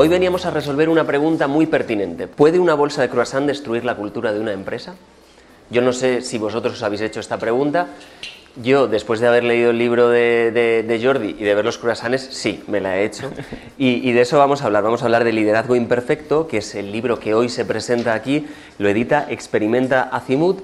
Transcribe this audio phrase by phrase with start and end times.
[0.00, 2.28] Hoy veníamos a resolver una pregunta muy pertinente.
[2.28, 4.94] ¿Puede una bolsa de croissant destruir la cultura de una empresa?
[5.70, 7.88] Yo no sé si vosotros os habéis hecho esta pregunta.
[8.62, 12.64] Yo, después de haber leído el libro de, Jordi y de ver los croissants, sí,
[12.66, 13.30] me la he hecho.
[13.80, 14.82] Y, de eso vamos a hablar.
[14.82, 18.48] Vamos a hablar de Liderazgo Imperfecto, que es el libro que hoy se presenta aquí.
[18.78, 20.62] Lo edita Experimenta Azimut.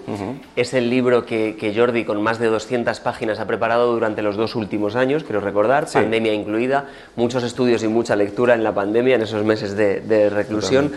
[0.57, 4.57] Es el libro que, Jordi, con más de 200 páginas, ha preparado durante los dos
[4.57, 9.23] últimos años, quiero recordar, pandemia incluida, muchos estudios y mucha lectura en la pandemia, en
[9.23, 10.91] esos meses de, reclusión.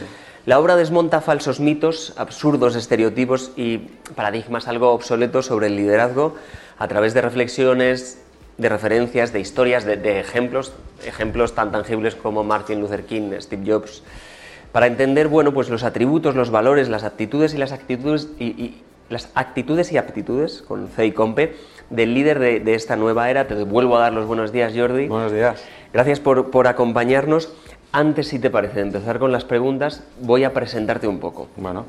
[0.47, 3.79] La obra desmonta falsos mitos, absurdos estereotipos y
[4.15, 6.35] paradigmas algo obsoletos sobre el liderazgo
[6.79, 8.21] a través de reflexiones,
[8.57, 10.73] de referencias, de historias, de, ejemplos,
[11.05, 14.03] ejemplos tan tangibles como Martin Luther King, Steve Jobs,
[14.71, 19.29] para entender bueno, pues los atributos, los valores, las aptitudes y las actitudes y, las
[19.35, 21.55] actitudes y aptitudes con C y con P
[21.89, 23.47] del líder de, esta nueva era.
[23.47, 25.07] Te vuelvo a dar los buenos días, Jordi.
[25.07, 25.63] Buenos días.
[25.93, 27.53] Gracias por, por acompañarnos.
[27.93, 31.47] Antes, si te parece, de empezar con las preguntas, voy a presentarte un poco.
[31.55, 31.85] Bueno.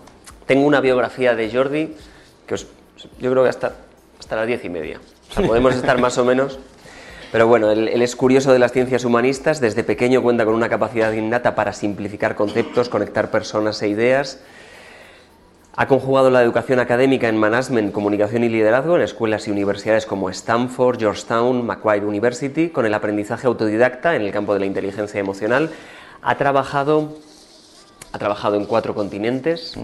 [0.46, 1.94] Tengo una biografía de Jordi
[2.46, 3.74] que yo creo que hasta
[4.19, 5.00] hasta las diez y media.
[5.30, 6.58] O sea, podemos estar más o menos.
[7.30, 9.60] Pero bueno, él, es curioso de las ciencias humanistas.
[9.60, 14.41] Desde pequeño cuenta con una capacidad innata para simplificar conceptos, conectar personas e ideas.
[15.77, 20.28] Ha conjugado la educación académica en management, comunicación y liderazgo en escuelas y universidades como
[20.30, 25.70] Stanford, Georgetown, Macquarie University, con el aprendizaje autodidacta en el campo de la inteligencia emocional.
[26.22, 27.19] Ha trabajado,
[28.10, 29.77] ha trabajado en cuatro continentes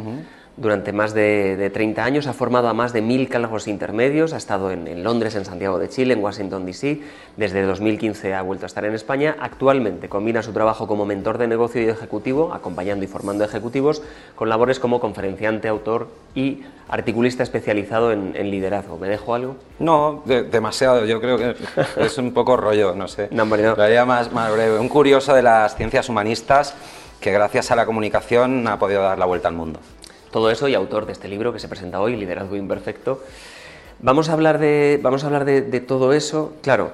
[0.57, 4.71] durante más de, 30 años, ha formado a más de mil cargos intermedios, ha estado
[4.71, 7.01] en, Londres, en Santiago de Chile, en Washington, D.C.,
[7.37, 11.49] desde 2015 ha vuelto a estar en España, actualmente combina su trabajo como mentor de
[11.49, 14.03] negocio y ejecutivo, acompañando y formando ejecutivos,
[14.37, 18.99] con labores como conferenciante, autor y articulista especializado en, liderazgo.
[18.99, 19.57] ¿Me dejo algo?
[19.79, 21.57] No, demasiado, yo creo que
[21.97, 23.29] es un poco rollo, no sé.
[23.31, 24.07] No, no.
[24.07, 24.79] Más, más breve.
[24.79, 26.75] Un curioso de las ciencias humanistas
[27.21, 29.81] que gracias a la comunicación ha podido dar la vuelta al mundo.
[30.35, 33.23] Todo eso y autor de este libro que se presenta hoy, Liderazgo Imperfecto.
[34.01, 36.55] Vamos a hablar de, vamos a hablar de, todo eso.
[36.61, 36.91] Claro,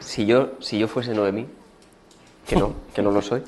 [0.00, 1.46] si yo, si yo fuese Noemí,
[2.48, 3.44] que no, que no lo soy,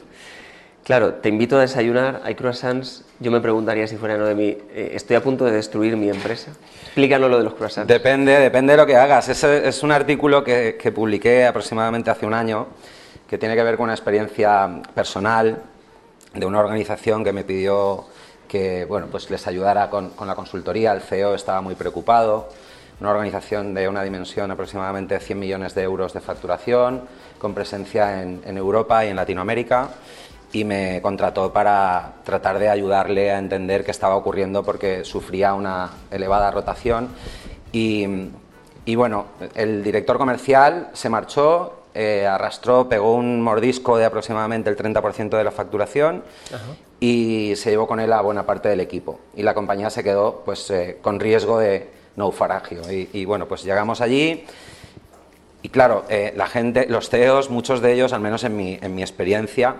[0.84, 5.16] claro, te invito a desayunar, hay croissants, yo me preguntaría si fuera Noemí, eh, estoy
[5.16, 6.52] a punto de destruir mi empresa.
[6.84, 7.88] Explícanos lo de los croissants.
[7.88, 9.28] Depende, depende de lo que hagas.
[9.28, 12.68] Es, es un artículo que, que publiqué aproximadamente hace un año
[13.28, 15.64] que tiene que ver con una experiencia personal
[16.32, 18.06] de una organización que me pidió
[18.50, 20.92] que bueno, pues les ayudara con, la consultoría.
[20.92, 22.48] El CEO estaba muy preocupado.
[23.00, 27.02] Una organización de una dimensión aproximadamente de 100 millones de euros de facturación,
[27.38, 29.90] con presencia en, Europa y en Latinoamérica
[30.52, 35.90] y me contrató para tratar de ayudarle a entender qué estaba ocurriendo porque sufría una
[36.10, 37.08] elevada rotación
[37.70, 38.04] y,
[38.84, 44.76] y bueno, el director comercial se marchó eh, arrastró, pegó un mordisco de aproximadamente el
[44.76, 46.22] 30% de la facturación
[47.00, 49.18] y se llevó con él a buena parte del equipo.
[49.34, 52.82] Y la compañía se quedó pues, eh, con riesgo de naufragio.
[52.90, 54.44] Y, bueno, pues llegamos allí
[55.62, 58.94] y claro, eh, la gente, los CEOs, muchos de ellos, al menos en mi, en
[58.94, 59.76] mi experiencia,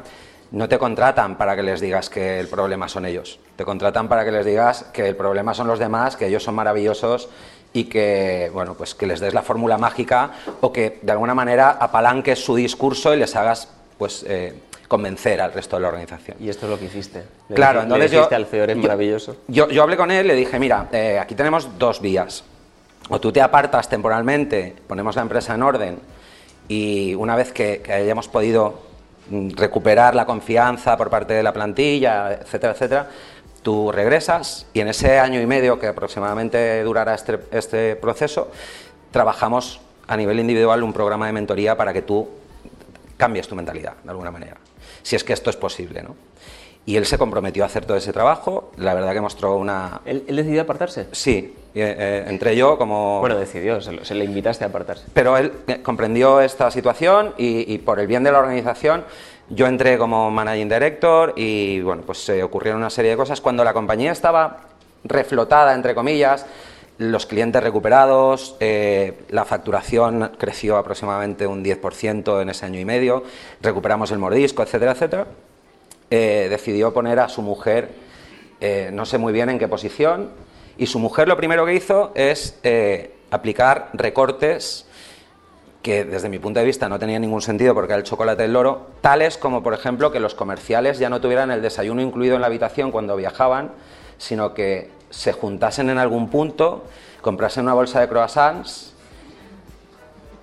[0.50, 3.38] no te contratan para que les digas que el problema son ellos.
[3.56, 6.54] Te contratan para que les digas que el problema son los demás, que ellos son
[6.56, 7.28] maravillosos
[7.72, 11.70] y que, bueno, pues que les des la fórmula mágica o que de alguna manera
[11.70, 14.54] apalanques su discurso y les hagas pues, eh,
[14.88, 16.36] convencer al resto de la organización.
[16.40, 17.22] Y esto es lo que hiciste.
[17.54, 19.36] claro, entonces yo, al CEO, maravilloso.
[19.46, 22.42] Yo, yo, hablé con él, le dije, mira, eh, aquí tenemos dos vías.
[23.08, 25.98] O tú te apartas temporalmente, ponemos la empresa en orden
[26.68, 28.80] y una vez que, que hayamos podido
[29.30, 33.08] mm, recuperar la confianza por parte de la plantilla, etcétera, etcétera,
[33.62, 38.50] Tú regresas y en ese año y medio que aproximadamente durará este, este, proceso,
[39.10, 42.28] trabajamos a nivel individual un programa de mentoría para que tú
[43.16, 44.56] cambies tu mentalidad de alguna manera,
[45.02, 46.02] si es que esto es posible.
[46.02, 46.16] ¿no?
[46.86, 50.00] Y él se comprometió a hacer todo ese trabajo, la verdad que mostró una...
[50.06, 51.06] ¿Él, decidió apartarse?
[51.12, 53.20] Sí, eh, eh, entre yo como...
[53.20, 55.04] Bueno, decidió, se, le invitaste a apartarse.
[55.12, 59.04] Pero él eh, comprendió esta situación y, y por el bien de la organización
[59.50, 63.40] yo entré como managing director y bueno, pues se ocurrieron una serie de cosas.
[63.40, 64.60] Cuando la compañía estaba
[65.04, 66.46] reflotada, entre comillas,
[66.98, 73.24] los clientes recuperados, eh, la facturación creció aproximadamente un 10% en ese año y medio,
[73.62, 75.26] recuperamos el mordisco, etcétera, etcétera,
[76.10, 77.88] eh, decidió poner a su mujer,
[78.60, 80.28] eh, no sé muy bien en qué posición,
[80.76, 82.60] y su mujer lo primero que hizo es
[83.30, 84.86] aplicar recortes
[85.82, 88.52] que desde mi punto de vista no tenía ningún sentido porque era el chocolate del
[88.52, 92.42] loro, tales como por ejemplo que los comerciales ya no tuvieran el desayuno incluido en
[92.42, 93.72] la habitación cuando viajaban,
[94.18, 96.84] sino que se juntasen en algún punto,
[97.22, 98.94] comprasen una bolsa de croissants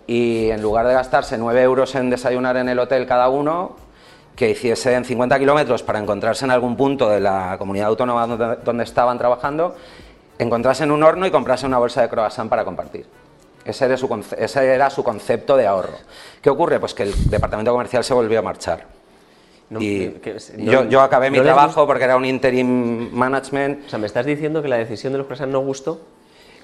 [0.07, 3.75] y en lugar de gastarse 9 euros en desayunar en el hotel cada uno,
[4.35, 9.17] que hiciesen 50 kilómetros para encontrarse en algún punto de la comunidad autónoma donde, estaban
[9.17, 9.75] trabajando,
[10.37, 13.05] encontrasen un horno y comprasen una bolsa de croissant para compartir.
[13.67, 15.97] Ese era, su, ese era su concepto de ahorro.
[16.41, 16.79] ¿Qué ocurre?
[16.79, 18.85] Pues que el departamento comercial se volvió a marchar.
[19.79, 20.13] y
[20.57, 23.85] yo, acabé mi trabajo porque era un interim management.
[23.87, 25.99] O sea, ¿me estás diciendo que la decisión de los croissants no gustó?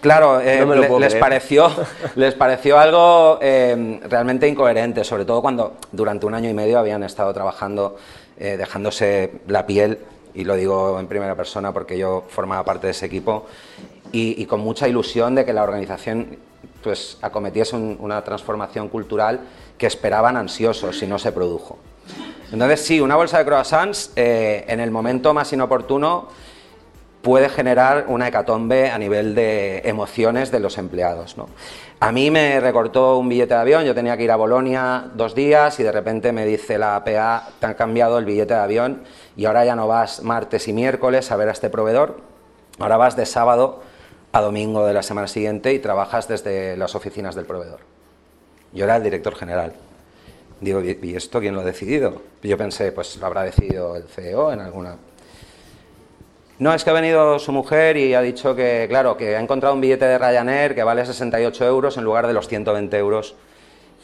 [0.03, 0.65] Claro, eh,
[0.99, 1.71] les, pareció,
[2.15, 7.03] les pareció algo eh, realmente incoherente, sobre todo cuando durante un año y medio habían
[7.03, 7.95] estado trabajando,
[8.37, 9.99] eh, dejándose la piel,
[10.33, 13.45] y lo digo en primera persona porque yo formaba parte de ese equipo,
[14.11, 16.37] y, con mucha ilusión de que la organización
[16.83, 19.39] pues, acometiese una transformación cultural
[19.77, 21.77] que esperaban ansiosos y no se produjo.
[22.51, 26.27] Entonces, sí, una bolsa de croissants en el momento más inoportuno
[27.23, 31.35] puede generar una hecatombe a nivel de emociones de los empleados.
[32.01, 35.33] A mí me recortó un billete de avión, yo tenía que ir a Bolonia dos
[35.33, 39.03] días y de repente me dice la APA, te han cambiado el billete de avión
[39.37, 42.17] y ahora ya no vas martes y miércoles a ver a este proveedor,
[42.77, 43.81] ahora vas de sábado
[44.33, 47.79] a domingo de la semana siguiente y trabajas desde las oficinas del proveedor.
[48.73, 49.73] Yo era el director general.
[50.59, 52.21] Digo, ¿y esto quién lo ha decidido?
[52.41, 54.97] Yo pensé, pues lo habrá decidido el CEO en alguna
[56.59, 59.73] no, es que ha venido su mujer y ha dicho que, claro, que ha encontrado
[59.73, 63.35] un billete de Ryanair que vale 68 euros en lugar de los 120 euros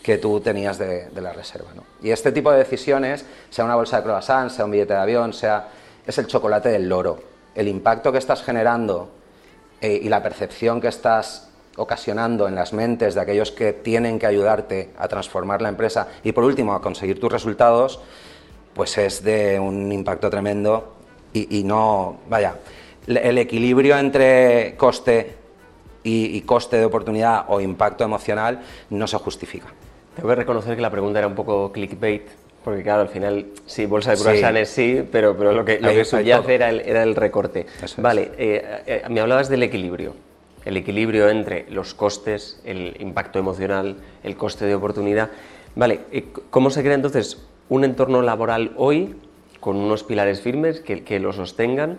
[0.02, 1.70] que tú tenías de, la reserva.
[1.76, 1.84] ¿no?
[2.02, 5.32] Y este tipo de decisiones, sea una bolsa de croissant, sea un billete de avión,
[5.32, 5.68] sea,
[6.06, 7.20] es el chocolate del loro.
[7.54, 9.10] El impacto que estás generando
[9.82, 14.26] eh, y la percepción que estás ocasionando en las mentes de aquellos que tienen que
[14.26, 18.02] ayudarte a transformar la empresa y por último a conseguir tus resultados,
[18.74, 20.96] pues es de un impacto tremendo
[21.32, 22.56] y, no, vaya,
[23.06, 25.38] el equilibrio entre coste
[26.04, 29.68] y, coste de oportunidad o impacto emocional no se justifica.
[30.16, 32.28] Tengo que reconocer que la pregunta era un poco clickbait,
[32.70, 36.06] porque claro, al final, sí, bolsa de croissants sí, pero, pero lo que, lo que
[36.06, 37.66] subyace era el, era el recorte.
[37.98, 40.14] vale, eh, eh, me hablabas del equilibrio.
[40.66, 45.32] El equilibrio entre los costes, el impacto emocional, el coste de oportunidad.
[45.76, 49.16] Vale, eh, ¿cómo se crea entonces un entorno laboral hoy
[49.60, 51.98] con unos pilares firmes que, que lo sostengan,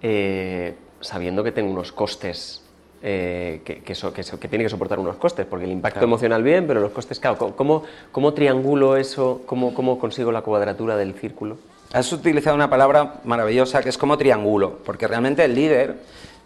[0.00, 2.62] eh, sabiendo que tengo unos costes,
[3.02, 6.80] eh, que, que, que, tiene que soportar unos costes, porque el impacto emocional bien, pero
[6.80, 9.42] los costes, claro, ¿cómo, cómo triangulo eso?
[9.46, 11.58] ¿Cómo, ¿Cómo consigo la cuadratura del círculo?
[11.92, 15.96] Has utilizado una palabra maravillosa que es como triángulo, porque realmente el líder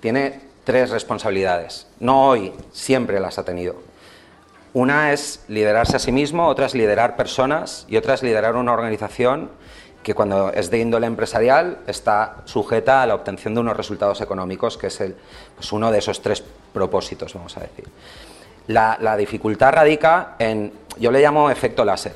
[0.01, 1.87] tiene tres responsabilidades.
[1.99, 3.77] No hoy, siempre las ha tenido.
[4.75, 8.73] Una es liderarse a sí mismo, otra es liderar personas y otra es liderar una
[8.73, 9.51] organización
[10.03, 14.77] que cuando es de índole empresarial está sujeta a la obtención de unos resultados económicos,
[14.77, 15.17] que es el,
[15.63, 16.43] pues uno de esos tres
[16.73, 17.85] propósitos, vamos a decir.
[18.67, 22.15] La, dificultad radica en, yo le llamo efecto láser,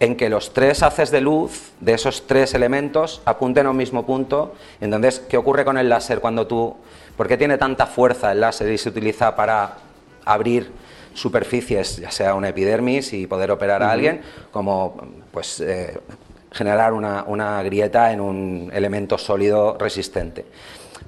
[0.00, 4.04] en que los tres haces de luz de esos tres elementos apunten a un mismo
[4.04, 4.54] punto.
[4.82, 6.76] Entonces, ¿qué ocurre con el láser cuando tú...
[7.16, 9.78] ¿Por qué tiene tanta fuerza el láser y se utiliza para
[10.26, 10.70] abrir
[11.14, 14.20] superficies, ya sea una epidermis y poder operar a alguien,
[14.52, 14.94] como
[15.32, 15.98] pues eh,
[16.52, 20.44] generar una, grieta en un elemento sólido resistente.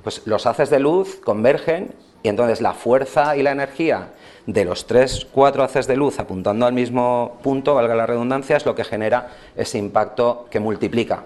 [0.02, 4.11] Pues los haces de luz convergen y entonces la fuerza y la energía
[4.47, 8.66] de los tres, cuatro haces de luz apuntando al mismo punto, valga la redundancia, es
[8.66, 11.25] lo que genera ese impacto que multiplica.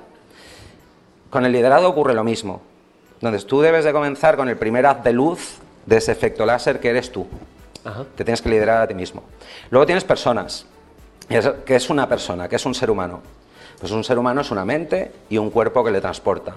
[1.30, 2.62] Con el liderazgo ocurre lo mismo.
[3.14, 6.80] Entonces tú debes de comenzar con el primer haz de luz de ese efecto láser
[6.80, 7.26] que eres tú.
[8.16, 9.22] Te tienes que liderar a ti mismo.
[9.70, 10.66] Luego tienes personas.
[11.28, 12.48] ¿Qué es una persona?
[12.48, 13.20] ¿Qué es un ser humano?
[13.78, 16.56] Pues un ser humano es una mente y un cuerpo que le transporta.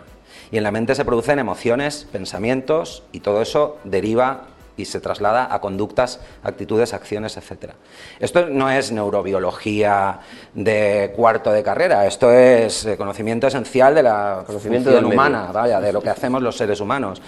[0.51, 5.53] Y en la mente se producen emociones, pensamientos y todo eso deriva y se traslada
[5.53, 7.73] a conductas, actitudes, acciones, etc.
[8.19, 10.19] Esto no es neurobiología
[10.53, 15.91] de cuarto de carrera, esto es eh, conocimiento esencial de la conocimiento humana, vaya, de
[15.91, 17.21] lo que hacemos los seres humanos,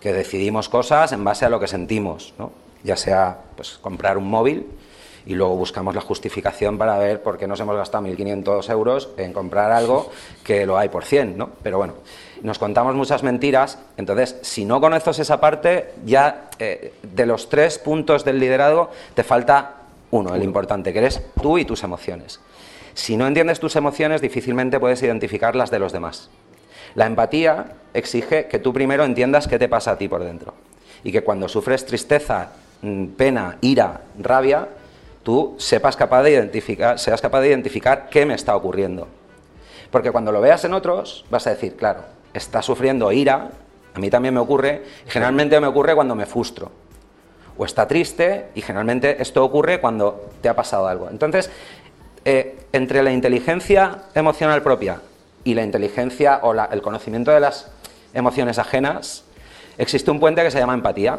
[0.00, 2.50] que decidimos cosas en base a lo que sentimos, ¿no?
[2.82, 4.66] ya sea pues, comprar un móvil
[5.26, 9.32] y luego buscamos la justificación para ver por qué nos hemos gastado 1.500 euros en
[9.32, 10.10] comprar algo
[10.44, 11.50] que lo hay por 100, ¿no?
[11.62, 11.94] Pero bueno,
[12.42, 17.78] nos contamos muchas mentiras, entonces si no conoces esa parte, ya eh, de los tres
[17.78, 19.74] puntos del liderazgo te falta
[20.12, 22.40] uno, el importante, que eres tú y tus emociones.
[22.94, 26.30] Si no entiendes tus emociones, difícilmente puedes identificar las de los demás.
[26.94, 30.54] La empatía exige que tú primero entiendas qué te pasa a ti por dentro
[31.02, 32.52] y que cuando sufres tristeza,
[32.82, 34.68] Mm, pena, ira, rabia,
[35.26, 39.08] tú sepas capaz de identificar, seas capaz de identificar qué me está ocurriendo.
[39.90, 43.50] Porque cuando lo veas en otros, vas a decir, claro, está sufriendo ira,
[43.92, 46.70] a mí también me ocurre, y generalmente me ocurre cuando me frustro.
[47.58, 51.08] O está triste, y generalmente esto ocurre cuando te ha pasado algo.
[51.10, 51.50] Entonces,
[52.24, 55.00] eh, entre la inteligencia emocional propia
[55.42, 57.68] y la inteligencia o el conocimiento de las
[58.14, 59.24] emociones ajenas,
[59.76, 61.18] existe un puente que se llama empatía.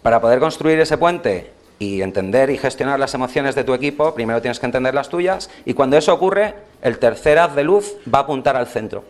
[0.00, 4.40] Para poder construir ese puente y entender y gestionar las emociones de tu equipo, primero
[4.40, 8.20] tienes que entender las tuyas y cuando eso ocurre, el tercer haz de luz va
[8.20, 9.02] a apuntar al centro.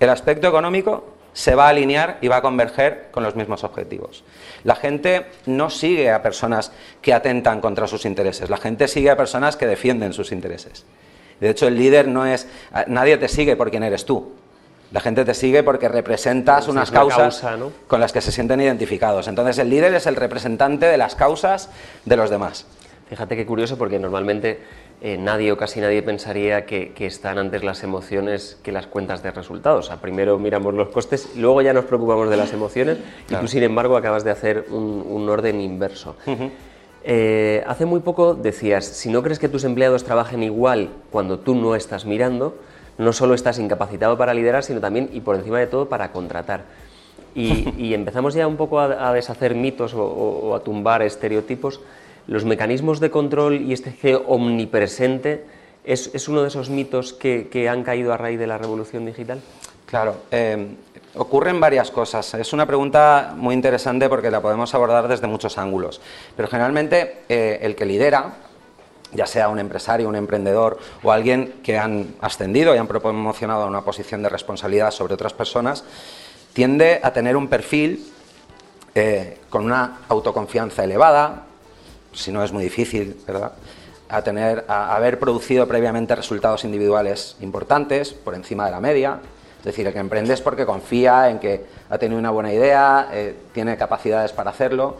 [0.00, 4.24] El aspecto económico se va a alinear y va a converger con los mismos objetivos.
[4.64, 9.16] La gente no sigue a personas que atentan contra sus intereses, la gente sigue a
[9.16, 10.84] personas que defienden sus intereses.
[11.38, 12.48] De hecho, el líder no es,
[12.88, 14.32] nadie te sigue por quién eres tú,
[14.90, 17.44] la gente te sigue porque representas unas causas
[17.86, 19.28] con las que se sienten identificados.
[19.28, 21.70] Entonces el líder es el representante de las causas
[22.04, 22.66] de los demás.
[23.08, 24.60] Fíjate qué curioso porque normalmente
[25.00, 29.30] eh, nadie o casi nadie pensaría que, están antes las emociones que las cuentas de
[29.30, 29.86] resultados.
[29.86, 32.98] O sea, primero miramos los costes, luego ya nos preocupamos de las emociones
[33.30, 36.16] y tú sin embargo acabas de hacer un, orden inverso.
[37.04, 41.54] Eh, hace muy poco decías, si no crees que tus empleados trabajen igual cuando tú
[41.54, 42.56] no estás mirando,
[42.98, 46.64] no solo estás incapacitado para liderar, sino también y por encima de todo para contratar.
[47.34, 51.80] Y, empezamos ya un poco a, deshacer mitos o, a tumbar estereotipos.
[52.26, 55.44] Los mecanismos de control y este geo omnipresente
[55.84, 59.40] es, uno de esos mitos que, han caído a raíz de la revolución digital.
[59.86, 60.66] Claro, eh,
[61.14, 62.34] ocurren varias cosas.
[62.34, 66.00] Es una pregunta muy interesante porque la podemos abordar desde muchos ángulos.
[66.36, 68.34] Pero generalmente eh, el que lidera,
[69.12, 73.66] ya sea un empresario, un emprendedor o alguien que han ascendido y han promocionado a
[73.66, 75.84] una posición de responsabilidad sobre otras personas,
[76.52, 78.06] tiende a tener un perfil
[78.94, 81.44] eh, con una autoconfianza elevada,
[82.12, 83.52] si no es muy difícil, ¿verdad?
[84.08, 89.20] A, tener, a haber producido previamente resultados individuales importantes por encima de la media.
[89.58, 93.08] Es decir, el que emprende es porque confía en que ha tenido una buena idea,
[93.12, 94.96] eh, tiene capacidades para hacerlo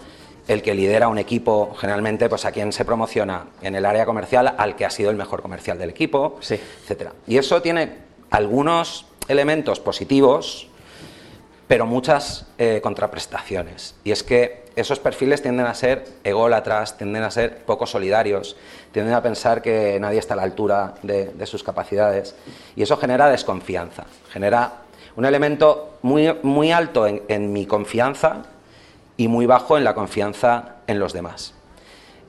[0.49, 4.55] el que lidera un equipo, generalmente, pues a quien se promociona en el área comercial,
[4.57, 6.55] al que ha sido el mejor comercial del equipo, sí.
[6.55, 7.13] etcétera.
[7.27, 7.99] Y eso tiene
[8.31, 10.69] algunos elementos positivos,
[11.69, 13.95] pero muchas eh, contraprestaciones.
[14.05, 18.57] Y es que esos perfiles tienden a ser ególatras, tienden a ser poco solidarios,
[18.91, 22.35] tienden a pensar que nadie está a la altura de, sus capacidades.
[22.75, 28.45] Y eso genera desconfianza, genera un elemento muy, muy alto en mi confianza
[29.19, 31.53] y muy bajo en la confianza en los demás.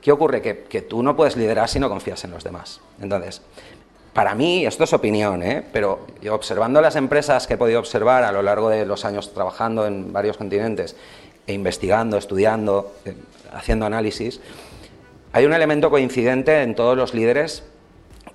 [0.02, 0.42] ¿Qué ocurre?
[0.42, 2.82] Que, tú no puedes liderar si no confías en los demás.
[3.00, 3.42] Entonces,
[4.12, 5.64] para mí, esto es opinión, ¿eh?
[5.72, 9.86] pero observando las empresas que he podido observar a lo largo de los años trabajando
[9.86, 10.96] en varios continentes
[11.46, 13.16] e investigando, estudiando, eh,
[13.54, 14.42] haciendo análisis,
[15.32, 17.64] hay un elemento coincidente en todos los líderes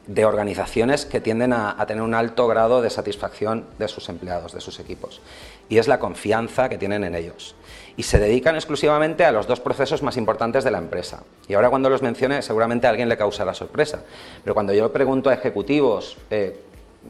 [0.07, 4.61] de organizaciones que tienden a, tener un alto grado de satisfacción de sus empleados, de
[4.61, 5.21] sus equipos,
[5.69, 7.55] y es la confianza que tienen en ellos.
[7.97, 11.23] Y se dedican exclusivamente a los dos procesos más importantes de la empresa.
[11.49, 14.03] Y ahora cuando los mencione seguramente a alguien le causará sorpresa,
[14.43, 16.61] pero cuando yo pregunto a ejecutivos, eh,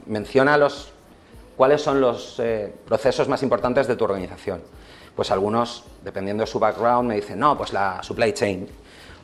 [0.06, 0.92] menciona los,
[1.56, 4.62] cuáles son los eh, procesos más importantes de tu organización.
[5.16, 8.68] Pues algunos, dependiendo de su background, me dicen, no, pues la supply chain,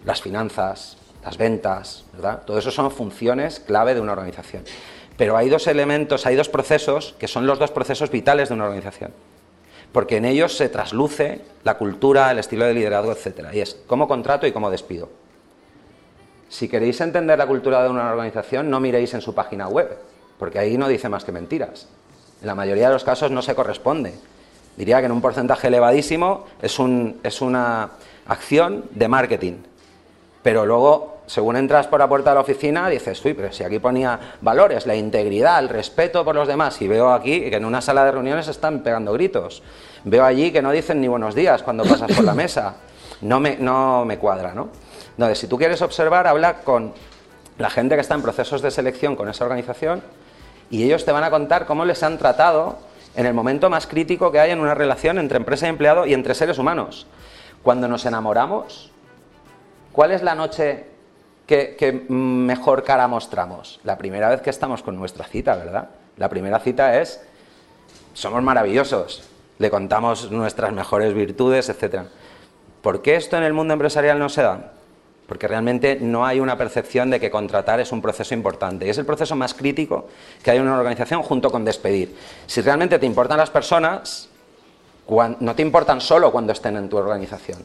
[0.05, 2.43] las finanzas, las ventas, ¿verdad?
[2.47, 4.65] Todo eso son funciones clave de una organización.
[5.17, 8.65] Pero hay dos elementos, hay dos procesos que son los dos procesos vitales de una
[8.65, 9.13] organización.
[9.93, 13.49] Porque en ellos se trasluce la cultura, el estilo de liderazgo, etc.
[13.53, 15.11] Y es cómo contrato y cómo despido.
[16.49, 19.99] Si queréis entender la cultura de una organización, no miréis en su página web,
[20.39, 21.87] porque ahí no dice más que mentiras.
[22.41, 24.15] En la mayoría de los casos no se corresponde.
[24.77, 27.91] Diría que en un porcentaje elevadísimo es, un, es una
[28.27, 29.55] acción de marketing
[30.43, 33.79] pero luego, según entras por la puerta de la oficina, dices, uy, pero si aquí
[33.79, 37.81] ponía valores, la integridad, el respeto por los demás, y veo aquí que en una
[37.81, 39.63] sala de reuniones están pegando gritos.
[40.05, 42.77] Veo allí que no dicen ni buenos días cuando pasas por la mesa.
[43.21, 44.69] No me, no me cuadra, ¿no?
[45.11, 46.95] Entonces, si tú quieres observar, habla con
[47.59, 50.03] la gente que está en procesos de selección con esa organización
[50.71, 52.79] y ellos te van a contar cómo les han tratado
[53.15, 56.15] en el momento más crítico que hay en una relación entre empresa y empleado y
[56.15, 57.07] entre seres humanos.
[57.63, 58.91] Cuando nos enamoramos,
[59.93, 60.85] ¿Cuál es la noche
[61.47, 63.81] que, mejor cara mostramos?
[63.83, 65.89] La primera vez que estamos con nuestra cita, ¿verdad?
[66.17, 67.21] La primera cita es,
[68.15, 69.25] somos maravillosos,
[69.59, 72.05] le contamos nuestras mejores virtudes, etc.
[72.83, 74.73] ¿Por qué esto en el mundo empresarial no se da?
[75.27, 78.87] Porque realmente no hay una percepción de que contratar es un proceso importante.
[78.87, 80.07] Y es el proceso más crítico
[80.43, 82.17] que hay en una organización junto con despedir.
[82.47, 84.29] Si realmente te importan las personas,
[85.09, 87.59] no te importan solo cuando estén en tu organización,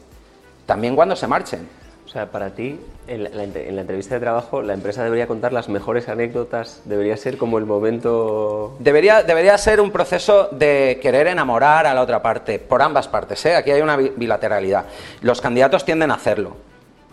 [0.64, 1.85] también cuando se marchen.
[2.16, 6.80] Sea, para ti, en la, entrevista de trabajo, la empresa debería contar las mejores anécdotas,
[6.86, 8.74] debería ser como el momento...
[8.78, 13.44] Debería, debería ser un proceso de querer enamorar a la otra parte, por ambas partes,
[13.44, 13.54] ¿eh?
[13.54, 14.86] aquí hay una bilateralidad.
[15.20, 16.56] Los candidatos tienden a hacerlo,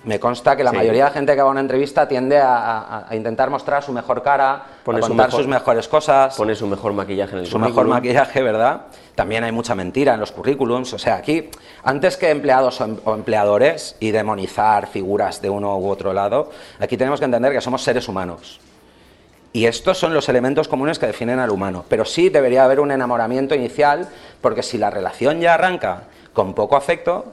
[0.03, 0.75] Me consta que la Sí.
[0.77, 3.93] mayoría de gente que va a una entrevista tiende a, a- a intentar mostrar su
[3.93, 7.39] mejor cara, Pone a su contar mejor- sus mejores cosas, Pone su mejor maquillaje en
[7.39, 8.81] el su mejor maquillaje, ¿verdad?
[9.15, 10.91] También hay mucha mentira en los currículums.
[10.93, 11.49] O sea, aquí,
[11.83, 16.49] antes que empleados em- o empleadores y demonizar figuras de uno u otro lado,
[16.81, 18.59] aquí tenemos que entender que somos seres humanos.
[19.53, 21.85] Y estos son los elementos comunes que definen al humano.
[21.87, 24.09] Pero sí debería haber un enamoramiento inicial,
[24.41, 27.25] porque si la relación ya arranca con poco afecto,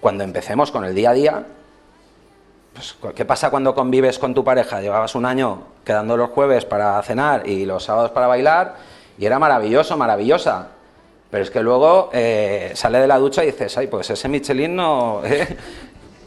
[0.00, 1.44] cuando empecemos con el día a día,
[2.78, 4.80] pues, ¿qué pasa cuando convives con tu pareja?
[4.80, 8.76] Llevabas un año quedando los jueves para cenar y los sábados para bailar,
[9.18, 10.68] y era maravilloso, maravillosa.
[11.30, 14.76] Pero es que luego eh, sale de la ducha y dices, ay, pues ese Michelin
[14.76, 15.22] no...
[15.24, 15.56] ¿eh?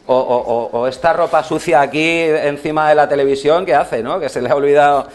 [0.04, 4.02] O, esta ropa sucia aquí encima de la televisión, ¿qué hace?
[4.02, 4.18] ¿no?
[4.18, 5.06] Que se le ha olvidado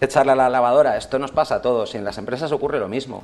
[0.00, 0.96] echarla a la lavadora.
[0.96, 3.22] Esto nos pasa a todos y en las empresas ocurre lo mismo.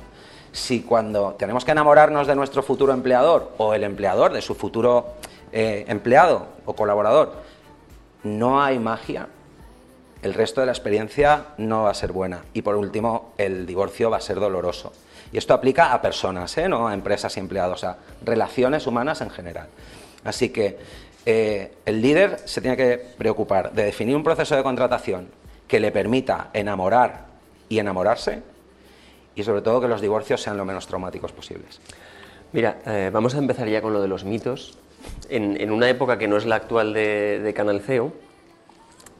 [0.53, 5.13] Si cuando tenemos que enamorarnos de nuestro futuro empleador o el empleador de su futuro
[5.51, 7.33] eh, empleado o colaborador,
[8.23, 9.27] no hay magia,
[10.21, 12.41] el resto de la experiencia no va a ser buena.
[12.53, 14.93] Y por último, el divorcio va a ser doloroso.
[15.31, 16.67] Y esto aplica a personas, ¿eh?
[16.67, 19.67] no a empresas y empleados, a relaciones humanas en general.
[20.23, 20.77] Así que
[21.25, 25.29] eh, el líder se tiene que preocupar de definir un proceso de contratación
[25.67, 27.25] que le permita enamorar
[27.69, 28.43] y enamorarse
[29.35, 31.79] y sobre todo que los divorcios sean lo menos traumáticos posibles.
[32.51, 34.77] Mira, eh, vamos a empezar ya con lo de los mitos.
[35.29, 38.11] En, en una época que no es la actual de, de Canal CEO,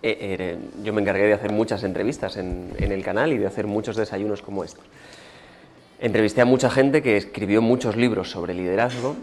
[0.04, 3.46] eh, eh, yo me encargué de hacer muchas entrevistas en, en el canal y de
[3.46, 4.84] hacer muchos desayunos como estos.
[6.00, 9.16] Entrevisté a mucha gente que escribió muchos libros sobre liderazgo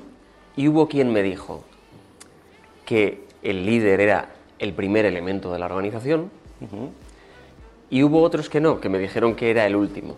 [0.57, 1.65] y hubo quien me dijo
[2.85, 4.29] que el líder era
[4.61, 6.31] el primer elemento de la organización
[7.91, 10.17] y hubo otros que no, que me dijeron que era el último.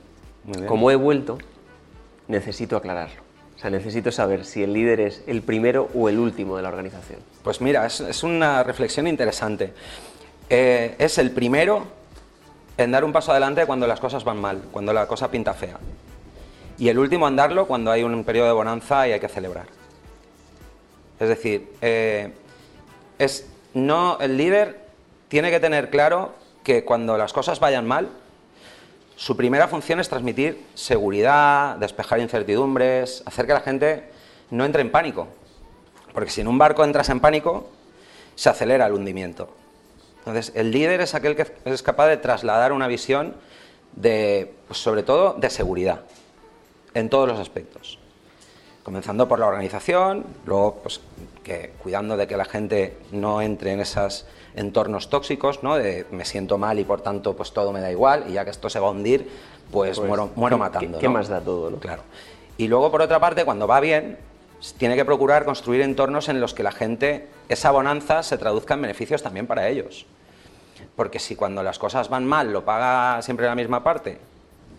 [0.66, 1.38] Como he vuelto,
[2.28, 3.22] necesito aclararlo.
[3.60, 6.70] O sea, necesito saber si el líder es el primero o el último de la
[6.70, 7.20] organización.
[7.42, 9.74] Pues mira, es, una reflexión interesante.
[10.48, 11.84] Eh, es el primero
[12.78, 15.78] en dar un paso adelante cuando las cosas van mal, cuando la cosa pinta fea.
[16.78, 19.66] Y el último en darlo cuando hay un periodo de bonanza y hay que celebrar.
[21.18, 22.32] Es decir, eh,
[23.18, 24.80] es, no, el líder
[25.28, 26.32] tiene que tener claro
[26.64, 28.08] que cuando las cosas vayan mal,
[29.20, 34.04] su primera función es transmitir seguridad, despejar incertidumbres, hacer que la gente
[34.50, 35.28] no entre en pánico.
[36.14, 37.68] Porque si en un barco entras en pánico,
[38.34, 39.50] se acelera el hundimiento.
[40.20, 43.36] Entonces, el líder es aquel que es capaz de trasladar una visión
[43.92, 46.00] de, pues, sobre todo, de seguridad,
[46.94, 47.98] en todos los aspectos.
[48.82, 51.02] Comenzando por la organización, luego, pues,
[51.82, 54.24] cuidando de que la gente no entre en esos
[54.56, 55.76] entornos tóxicos, ¿no?
[55.76, 58.50] De me siento mal y por tanto, pues todo me da igual, y ya que
[58.50, 59.28] esto se va a hundir,
[59.70, 60.98] pues, Pues, muero, muero ¿qué- matando.
[60.98, 61.12] qué ¿no?
[61.12, 61.76] más da todo, no?
[61.78, 62.02] Claro.
[62.58, 64.18] Y luego, por otra parte, cuando va bien,
[64.76, 68.82] tiene que procurar construir entornos en los que la gente, esa bonanza, se traduzca en
[68.82, 70.04] beneficios también para ellos.
[70.96, 74.18] Porque si cuando las cosas van mal lo paga siempre la misma parte,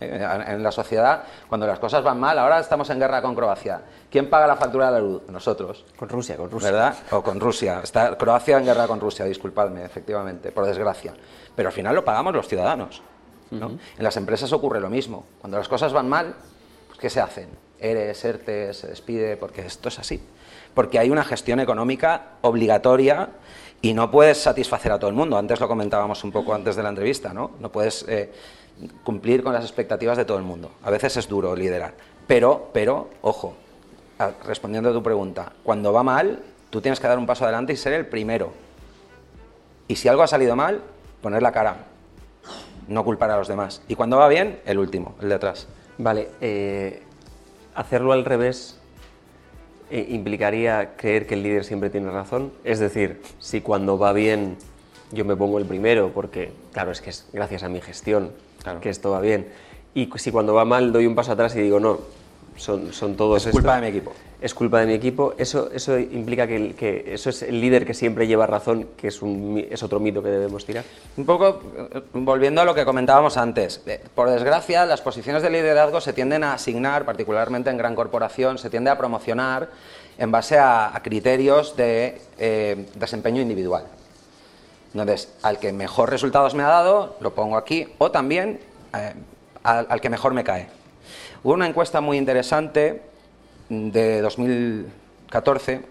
[0.02, 3.80] en la sociedad, cuando las cosas van mal, ahora estamos en guerra con Croacia.
[4.10, 5.22] ¿Quién paga la factura de la luz?
[5.28, 5.84] Nosotros.
[5.96, 6.70] Con Rusia, con Rusia.
[6.70, 6.94] ¿Verdad?
[7.10, 7.80] O con Rusia.
[7.82, 11.14] Está Croacia en guerra con Rusia, disculpadme, efectivamente, por desgracia.
[11.54, 13.02] Pero al final lo pagamos los ciudadanos.
[13.50, 13.78] ¿no?
[13.96, 15.26] En las empresas ocurre lo mismo.
[15.40, 16.34] Cuando las cosas van mal,
[16.88, 17.48] pues, ¿qué se hacen?
[17.78, 20.22] Eres, ERTE, se despide, porque esto es así.
[20.74, 23.30] Porque hay una gestión económica obligatoria
[23.82, 25.36] y no puedes satisfacer a todo el mundo.
[25.36, 27.50] Antes lo comentábamos un poco antes de la entrevista, ¿no?
[27.58, 28.32] No puedes eh,
[29.04, 30.72] cumplir con las expectativas de todo el mundo.
[30.82, 31.94] A veces es duro liderar.
[32.26, 33.54] Pero, pero, ojo,
[34.44, 37.76] respondiendo a tu pregunta, cuando va mal, tú tienes que dar un paso adelante y
[37.76, 38.52] ser el primero.
[39.88, 40.80] Y si algo ha salido mal,
[41.20, 41.76] poner la cara,
[42.88, 43.82] no culpar a los demás.
[43.88, 45.66] Y cuando va bien, el último, el de atrás.
[45.98, 47.02] Vale, eh,
[47.74, 48.78] hacerlo al revés
[49.90, 52.52] eh, implicaría creer que el líder siempre tiene razón.
[52.64, 54.56] Es decir, si cuando va bien
[55.12, 58.80] yo me pongo el primero, porque claro, es que es gracias a mi gestión Claro.
[58.80, 59.48] que esto va bien.
[59.94, 61.98] Y si cuando va mal doy un paso atrás y digo, no,
[62.56, 64.12] son, son todos Es culpa de mi equipo.
[64.40, 65.34] Es culpa de mi equipo.
[65.38, 69.64] Eso, eso implica que, eso es el líder que siempre lleva razón, que es, un,
[69.70, 70.84] es otro mito que debemos tirar.
[71.16, 73.82] Un poco eh, volviendo a lo que comentábamos antes.
[73.86, 78.58] Eh, Por desgracia, las posiciones de liderazgo se tienden a asignar, particularmente en gran corporación,
[78.58, 79.68] se tiende a promocionar
[80.18, 83.84] en base a, a criterios de eh, desempeño individual.
[84.92, 88.60] Entonces, al que mejor resultados me ha dado, lo pongo aquí, o también
[88.94, 89.14] eh,
[89.62, 90.68] al, que mejor me cae.
[91.42, 93.02] Hubo una encuesta muy interesante
[93.68, 95.82] de 2014,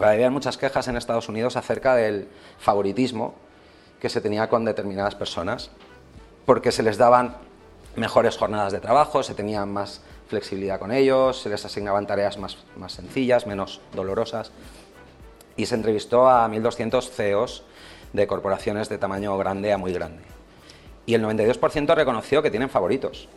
[0.00, 2.26] había muchas quejas en Estados Unidos acerca del
[2.58, 3.34] favoritismo
[4.00, 5.70] que se tenía con determinadas personas,
[6.46, 7.36] porque se les daban
[7.96, 12.56] mejores jornadas de trabajo, se tenía más flexibilidad con ellos, se les asignaban tareas más,
[12.76, 14.50] más sencillas, menos dolorosas.
[15.54, 17.64] y se entrevistó a 1.200 CEOs
[18.12, 20.22] de corporaciones de tamaño grande a muy grande.
[21.06, 23.28] Y el 92% reconoció que tienen favoritos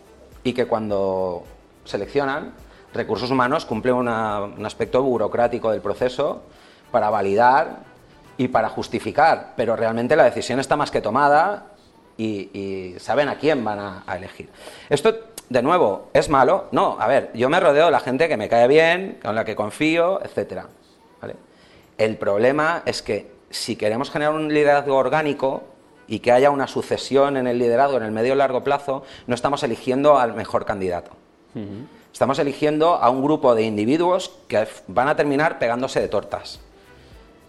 [0.44, 1.44] y que cuando
[1.84, 2.54] seleccionan,
[2.94, 6.44] recursos humanos cumple un aspecto burocrático del proceso
[6.92, 7.80] para validar
[8.38, 11.68] y para justificar, pero realmente la decisión está más que tomada
[12.18, 14.50] y, saben a quién van a, elegir.
[14.90, 15.16] Esto,
[15.50, 16.68] de nuevo, ¿es malo?
[16.72, 19.46] No, a ver, yo me rodeo de la gente que me cae bien, con la
[19.46, 20.64] que confío, etc.
[21.98, 25.64] El problema es que si queremos generar un liderazgo orgánico
[26.08, 29.36] y que haya una sucesión en el liderazgo en el medio y largo plazo, no
[29.36, 31.12] estamos eligiendo al mejor candidato.
[32.12, 36.60] Estamos eligiendo a un grupo de individuos que van a terminar pegándose de tortas.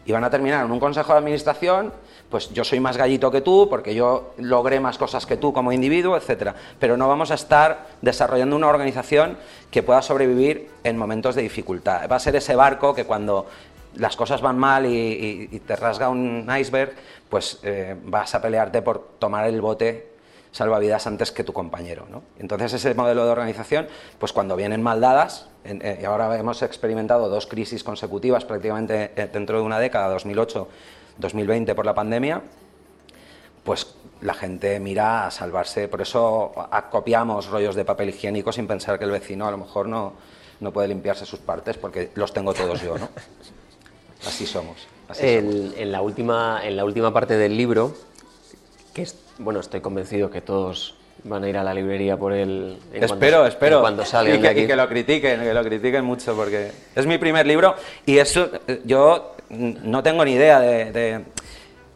[0.06, 1.92] Y van a terminar en un consejo de administración,
[2.30, 5.72] pues yo soy más gallito que tú, porque yo logré más cosas que tú como
[5.72, 6.54] individuo, etcétera.
[6.78, 9.36] Pero no vamos a estar desarrollando una organización
[9.72, 12.08] que pueda sobrevivir en momentos de dificultad.
[12.08, 13.46] Va a ser ese barco que cuando
[13.96, 16.94] las cosas van mal y, te rasga un iceberg,
[17.28, 20.16] pues eh, vas a pelearte por tomar el bote
[20.52, 22.06] salvavidas antes que tu compañero.
[22.10, 22.22] ¿no?
[22.38, 27.28] Entonces ese modelo de organización, pues cuando vienen mal dadas, eh, y ahora hemos experimentado
[27.28, 32.42] dos crisis consecutivas prácticamente eh, dentro de una década, 2008-2020 por la pandemia,
[33.64, 36.52] pues la gente mira a salvarse, por eso
[36.90, 40.14] copiamos rollos de papel higiénico sin pensar que el vecino a lo mejor no,
[40.60, 43.08] no puede limpiarse sus partes porque los tengo todos yo, ¿no?
[44.24, 44.86] Así somos.
[45.18, 47.94] En, la última, en la última parte del libro,
[48.92, 49.06] que
[49.38, 52.78] bueno, estoy convencido que todos van a ir a la librería por el.
[52.92, 53.80] espero, espero.
[53.80, 57.74] Cuando salga y, que, lo critiquen, que lo critiquen mucho, porque es mi primer libro
[58.04, 58.50] y eso
[58.84, 61.24] yo no tengo ni idea de,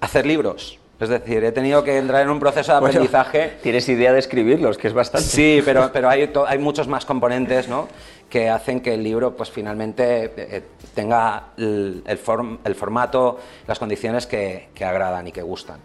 [0.01, 0.79] hacer libros.
[1.01, 3.55] Es decir, he tenido que entrar en un proceso de aprendizaje.
[3.63, 5.27] tienes idea de escribirlos, que es bastante.
[5.27, 7.89] Sí, pero, pero hay, hay muchos más componentes, ¿no?
[8.31, 10.63] que hacen que el libro pues finalmente eh,
[10.95, 15.81] tenga el, el, formato, las condiciones que, que, agradan y que gustan.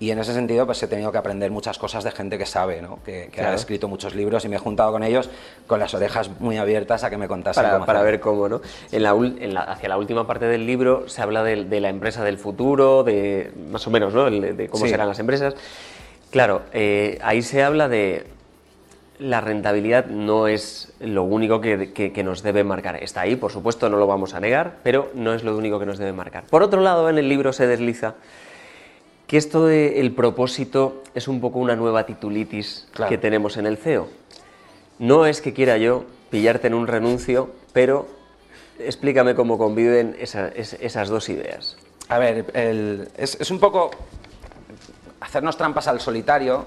[0.00, 2.80] Y en ese sentido pues he tenido que aprender muchas cosas de gente que sabe,
[2.80, 3.00] ¿no?
[3.04, 5.28] que, ha escrito muchos libros y me he juntado con ellos
[5.66, 8.48] con las orejas muy abiertas a que me contasen para, para ver cómo.
[8.48, 8.60] ¿no?
[8.92, 13.02] En la, hacia la última parte del libro se habla de, la empresa del futuro,
[13.02, 14.30] de más o menos ¿no?
[14.30, 15.54] de, cómo serán las empresas.
[16.30, 18.26] Claro, eh, ahí se habla de
[19.18, 23.02] la rentabilidad no es lo único que, nos debe marcar.
[23.02, 25.86] Está ahí, por supuesto, no lo vamos a negar, pero no es lo único que
[25.86, 26.44] nos debe marcar.
[26.44, 28.14] Por otro lado, en el libro se desliza
[29.28, 34.08] que esto del propósito es un poco una nueva titulitis que tenemos en el CEO.
[34.98, 38.06] No es que quiera yo pillarte en un renuncio, pero
[38.78, 41.76] explícame cómo conviven esas dos ideas.
[42.08, 42.46] A ver,
[43.16, 43.90] es, es un poco
[45.20, 46.64] hacernos trampas al solitario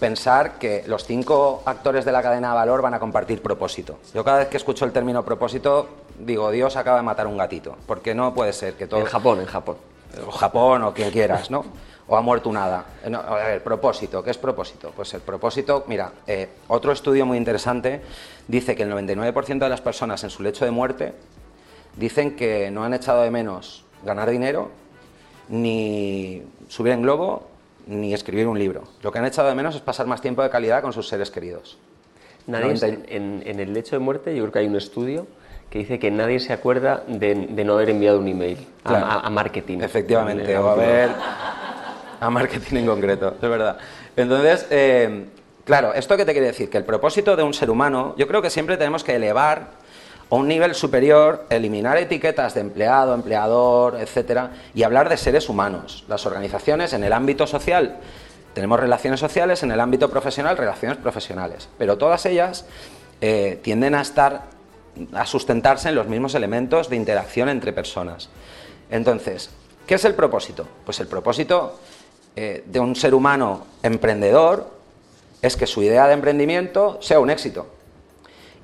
[0.00, 4.00] pensar que los cinco actores de la cadena de valor van a compartir propósito.
[4.12, 5.88] Yo cada vez que escucho el término propósito,
[6.18, 8.98] digo, Dios acaba de matar un gatito, porque no puede ser que todo...
[8.98, 9.76] En Japón, en Japón.
[10.26, 11.64] O Japón, o quien quieras, ¿no?
[12.08, 12.84] O ha muerto nada.
[13.04, 14.92] Eh, a ver, propósito, ¿qué es propósito?
[14.94, 18.02] Pues el propósito, mira, eh, otro estudio muy interesante
[18.48, 21.14] dice que el 99% de las personas en su lecho de muerte
[21.96, 24.70] dicen que no han echado de menos ganar dinero,
[25.48, 27.48] ni subir en globo,
[27.86, 28.84] ni escribir un libro.
[29.02, 31.30] Lo que han echado de menos es pasar más tiempo de calidad con sus seres
[31.30, 31.78] queridos.
[32.46, 32.74] Nadie
[33.08, 35.26] en, el lecho de muerte, yo creo que hay un estudio
[35.70, 39.78] que dice que nadie se acuerda de, no haber enviado un email a, marketing.
[39.80, 41.10] Efectivamente, o a ver
[42.22, 43.78] a marketing en concreto, es verdad.
[44.16, 45.26] Entonces, eh,
[45.64, 46.70] claro, ¿esto qué te quiere decir?
[46.70, 49.70] Que el propósito de un ser humano, yo creo que siempre tenemos que elevar
[50.30, 56.04] a un nivel superior, eliminar etiquetas de empleado, empleador, etcétera, y hablar de seres humanos.
[56.06, 57.96] Las organizaciones en el ámbito social
[58.54, 62.66] tenemos relaciones sociales, en el ámbito profesional relaciones profesionales, pero todas ellas
[63.20, 64.42] eh, tienden a estar
[65.12, 68.28] a sustentarse en los mismos elementos de interacción entre personas.
[68.90, 69.50] Entonces,
[69.86, 70.68] ¿qué es el propósito?
[70.84, 71.80] Pues el propósito
[72.36, 74.70] eh, de un ser humano emprendedor
[75.42, 77.66] es que su idea de emprendimiento sea un éxito.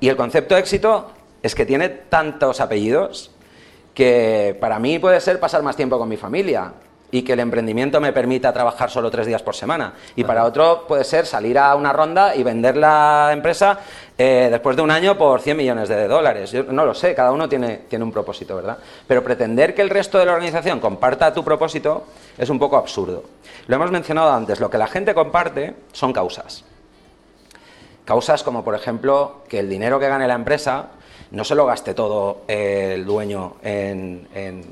[0.01, 1.11] Y el concepto de éxito
[1.43, 3.31] es que tiene tantos apellidos
[3.95, 6.73] que para mí puede ser pasar más tiempo con mi familia
[7.11, 9.95] y que el emprendimiento me permita trabajar solo tres días por semana.
[10.17, 13.79] Y para otro puede ser salir a una ronda y vender la empresa
[14.17, 16.51] eh, después de un año por 100 millones de dólares.
[16.51, 18.79] Yo no lo sé, cada uno tiene, tiene un propósito, ¿verdad?
[19.07, 22.05] Pero pretender que el resto de la organización comparta tu propósito
[22.37, 23.25] es un poco absurdo.
[23.67, 26.65] Lo hemos mencionado antes, lo que la gente comparte son causas.
[28.05, 30.87] Causas como, por ejemplo, que el dinero que gane la empresa
[31.31, 34.27] no se lo gaste todo el dueño en,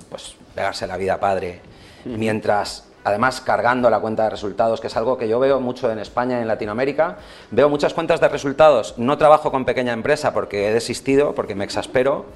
[0.08, 1.60] pues, pegarse la vida padre,
[2.06, 6.00] mientras además cargando la cuenta de resultados, que es algo que yo veo mucho en
[6.00, 7.18] España y en Latinoamérica.
[7.52, 11.64] Veo muchas cuentas de resultados, no trabajo con pequeña empresa porque he desistido, porque me
[11.64, 12.26] exaspero.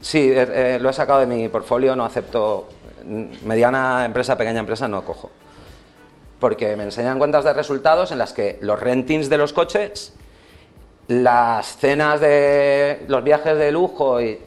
[0.00, 2.68] Sí, eh, eh, lo he sacado de mi portfolio, no acepto
[3.44, 5.30] mediana empresa, pequeña empresa, no cojo.
[6.38, 10.12] Porque me enseñan cuentas de resultados en las que los rentings de los coches,
[11.08, 14.38] las cenas de los viajes de lujo y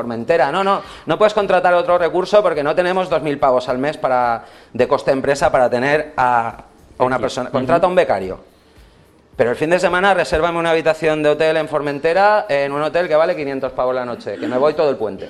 [0.00, 3.98] Formentera, no, no, no puedes contratar otro recurso porque no tenemos 2.000 pavos al mes
[3.98, 6.64] para, de coste empresa para tener a,
[6.98, 7.50] una persona.
[7.50, 8.40] Contrata a un becario.
[9.36, 13.08] Pero el fin de semana resérvame una habitación de hotel en Formentera en un hotel
[13.08, 15.28] que vale 500 pavos la noche, que me voy todo el puente.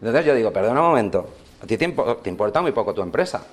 [0.00, 1.28] Entonces yo digo, perdona un momento,
[1.62, 3.44] a ti te, importa muy poco tu empresa.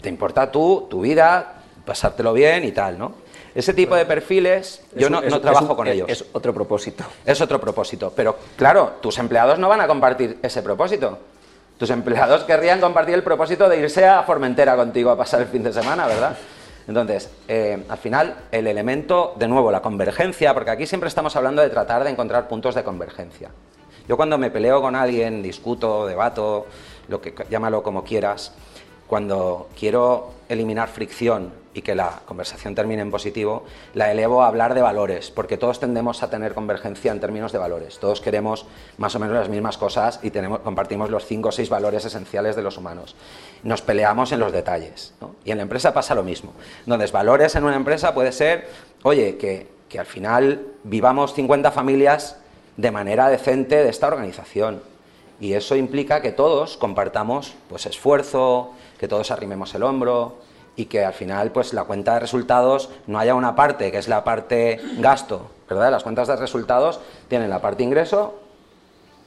[0.00, 3.14] Te importa tú, tu vida, pasártelo bien y tal, ¿no?
[3.56, 6.06] Ese tipo de perfiles, yo no, trabajo con ellos.
[6.10, 7.04] Es otro propósito.
[7.24, 8.12] Es otro propósito.
[8.14, 11.18] Pero claro, tus empleados no van a compartir ese propósito.
[11.78, 15.62] Tus empleados querrían compartir el propósito de irse a Formentera contigo a pasar el fin
[15.62, 16.36] de semana, ¿verdad?
[16.86, 21.62] Entonces, eh, al final, el elemento, de nuevo, la convergencia, porque aquí siempre estamos hablando
[21.62, 23.50] de tratar de encontrar puntos de convergencia.
[24.06, 26.66] Yo cuando me peleo con alguien, discuto, debato,
[27.08, 28.52] lo que llámalo como quieras,
[29.06, 34.72] cuando quiero eliminar fricción y que la conversación termine en positivo, la elevo a hablar
[34.74, 37.98] de valores, porque todos tendemos a tener convergencia en términos de valores.
[37.98, 38.64] Todos queremos
[38.96, 42.62] más o menos las mismas cosas y compartimos los cinco o seis valores esenciales de
[42.62, 43.14] los humanos.
[43.62, 45.12] Nos peleamos en los detalles.
[45.44, 46.52] Y en la empresa pasa lo mismo.
[46.80, 48.68] Entonces, valores en una empresa puede ser,
[49.02, 52.38] oye, que, que al final vivamos 50 familias
[52.78, 54.80] de manera decente de esta organización.
[55.40, 60.36] Y eso implica que todos compartamos pues, esfuerzo, que todos arrimemos el hombro,
[60.76, 64.08] y que al final pues la cuenta de resultados no haya una parte que es
[64.08, 65.90] la parte gasto, ¿verdad?
[65.90, 68.38] Las cuentas de resultados tienen la parte ingreso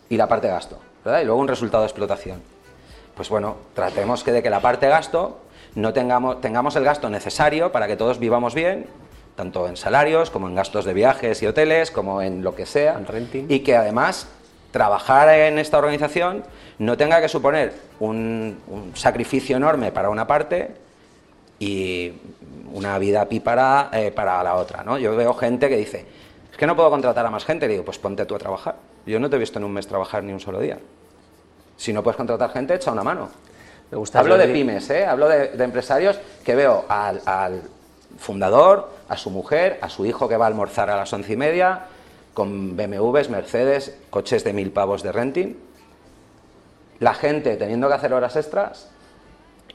[0.10, 1.22] y la parte gasto, ¿verdad?
[1.22, 2.42] Y luego un resultado de explotación.
[3.16, 5.40] Pues bueno, tratemos que de que la parte gasto
[5.76, 8.88] no tengamos, tengamos el gasto necesario para que todos vivamos bien,
[9.36, 13.02] tanto en salarios como en gastos de viajes y hoteles, como en lo que sea,
[13.48, 14.28] y que además
[14.72, 16.44] trabajar en esta organización
[16.78, 20.76] no tenga que suponer un, un sacrificio enorme para una parte
[21.60, 22.14] y
[22.74, 24.98] una vida pípara eh, para la otra, ¿no?
[24.98, 26.06] Yo veo gente que dice,
[26.52, 28.76] es que no puedo contratar a más gente, digo, pues ponte tú a trabajar.
[29.06, 30.80] Yo no te he visto en un mes trabajar ni un solo día.
[31.78, 33.30] Si no puedes contratar gente, echa una mano.
[33.92, 35.06] Me gusta Hablo de pymes, ¿eh?
[35.06, 37.64] Hablo de, empresarios que veo al, al,
[38.18, 41.38] fundador, a su mujer, a su hijo que va a almorzar a las once y
[41.38, 41.86] media,
[42.40, 45.58] con BMWs, Mercedes, coches de mil pavos de renting,
[47.02, 48.90] la gente teniendo que hacer horas extras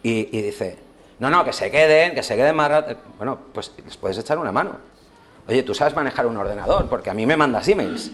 [0.02, 0.78] y, dice,
[1.18, 2.96] no, no, que se queden, que se queden más.
[3.18, 4.78] Bueno, pues les puedes echar una mano.
[5.46, 8.12] Oye, tú sabes manejar un ordenador, porque a mí me mandas emails.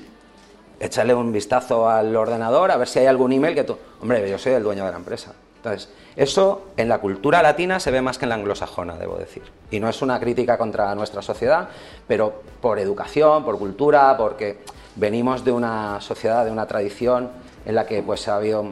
[0.80, 3.78] Échale un vistazo al ordenador a ver si hay algún email que tú.
[4.02, 5.32] Hombre, yo soy el dueño de la empresa.
[5.60, 9.42] Entonces, eso en la cultura latina se ve más que en la anglosajona, debo decir.
[9.70, 11.68] Y no es una crítica contra nuestra sociedad,
[12.08, 14.60] pero por educación, por cultura, porque
[14.96, 17.28] venimos de una sociedad, de una tradición
[17.66, 18.64] en la que pues ha habido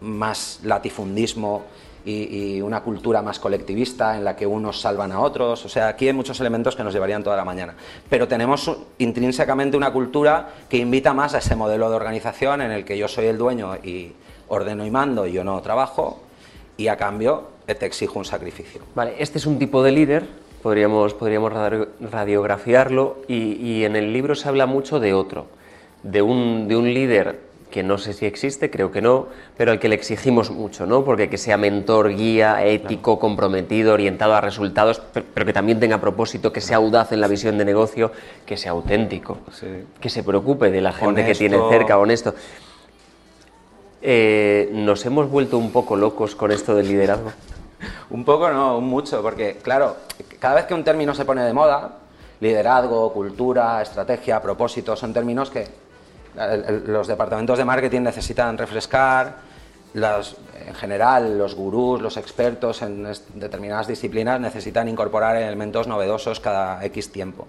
[0.00, 1.64] más latifundismo
[2.04, 5.64] y, una cultura más colectivista en la que unos salvan a otros.
[5.64, 7.74] O sea, aquí hay muchos elementos que nos llevarían toda la mañana.
[8.08, 12.84] Pero tenemos intrínsecamente una cultura que invita más a ese modelo de organización en el
[12.84, 14.12] que yo soy el dueño y
[14.46, 16.20] ordeno y mando y yo no trabajo
[16.76, 18.80] y a cambio te exijo un sacrificio.
[18.94, 20.24] Vale, este es un tipo de líder,
[20.62, 21.52] podríamos, podríamos
[22.00, 25.46] radiografiarlo y, y en el libro se habla mucho de otro,
[26.02, 29.78] de un, de un líder que no sé si existe, creo que no, pero al
[29.78, 31.04] que le exigimos mucho, ¿no?
[31.04, 36.52] Porque que sea mentor, guía, ético, comprometido, orientado a resultados, pero que también tenga propósito,
[36.52, 38.12] que sea audaz en la visión de negocio,
[38.46, 39.38] que sea auténtico,
[40.00, 42.34] que se preocupe de la gente que tiene cerca, honesto.
[44.08, 47.32] Eh, ¿Nos hemos vuelto un poco locos con esto del liderazgo?
[48.10, 49.96] un poco no, mucho, porque claro,
[50.38, 51.90] cada vez que un término se pone de moda,
[52.38, 55.66] liderazgo, cultura, estrategia, propósito, son términos que
[56.86, 59.38] los departamentos de marketing necesitan refrescar,
[59.92, 67.10] en general los gurús, los expertos en determinadas disciplinas necesitan incorporar elementos novedosos cada X
[67.10, 67.48] tiempo.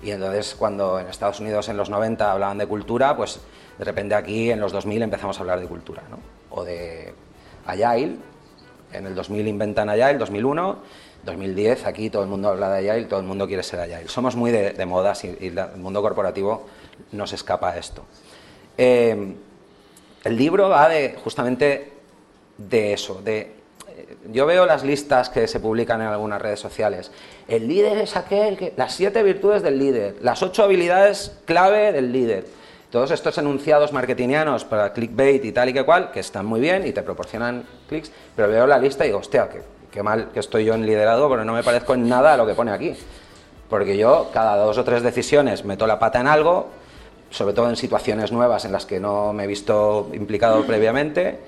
[0.00, 3.40] Y entonces cuando en Estados Unidos en los 90 hablaban de cultura, pues
[3.78, 6.18] de repente aquí en los 2000 empezamos a hablar de cultura, ¿no?
[6.50, 7.14] O de
[7.66, 8.16] Agile,
[8.92, 10.78] en el 2000 inventan Agile, 2001,
[11.24, 14.08] 2010 aquí todo el mundo habla de Agile, todo el mundo quiere ser Agile.
[14.08, 16.66] Somos muy de, modas y, el mundo corporativo
[17.12, 18.04] no se escapa a esto.
[18.76, 19.34] Eh,
[20.24, 21.92] el libro va de, justamente
[22.56, 23.58] de eso, de
[23.98, 27.10] eh, yo veo las listas que se publican en algunas redes sociales.
[27.46, 28.72] El líder es aquel que.
[28.76, 32.46] Las siete virtudes del líder, las ocho habilidades clave del líder.
[32.90, 36.86] Todos estos enunciados marketingianos para clickbait y tal y que cual, que están muy bien
[36.86, 40.40] y te proporcionan clics, pero veo la lista y digo, hostia, qué, qué mal que
[40.40, 42.94] estoy yo en liderado, pero no me parezco en nada a lo que pone aquí.
[43.68, 46.68] Porque yo, cada dos o tres decisiones, meto la pata en algo,
[47.28, 51.40] sobre todo en situaciones nuevas en las que no me he visto implicado previamente,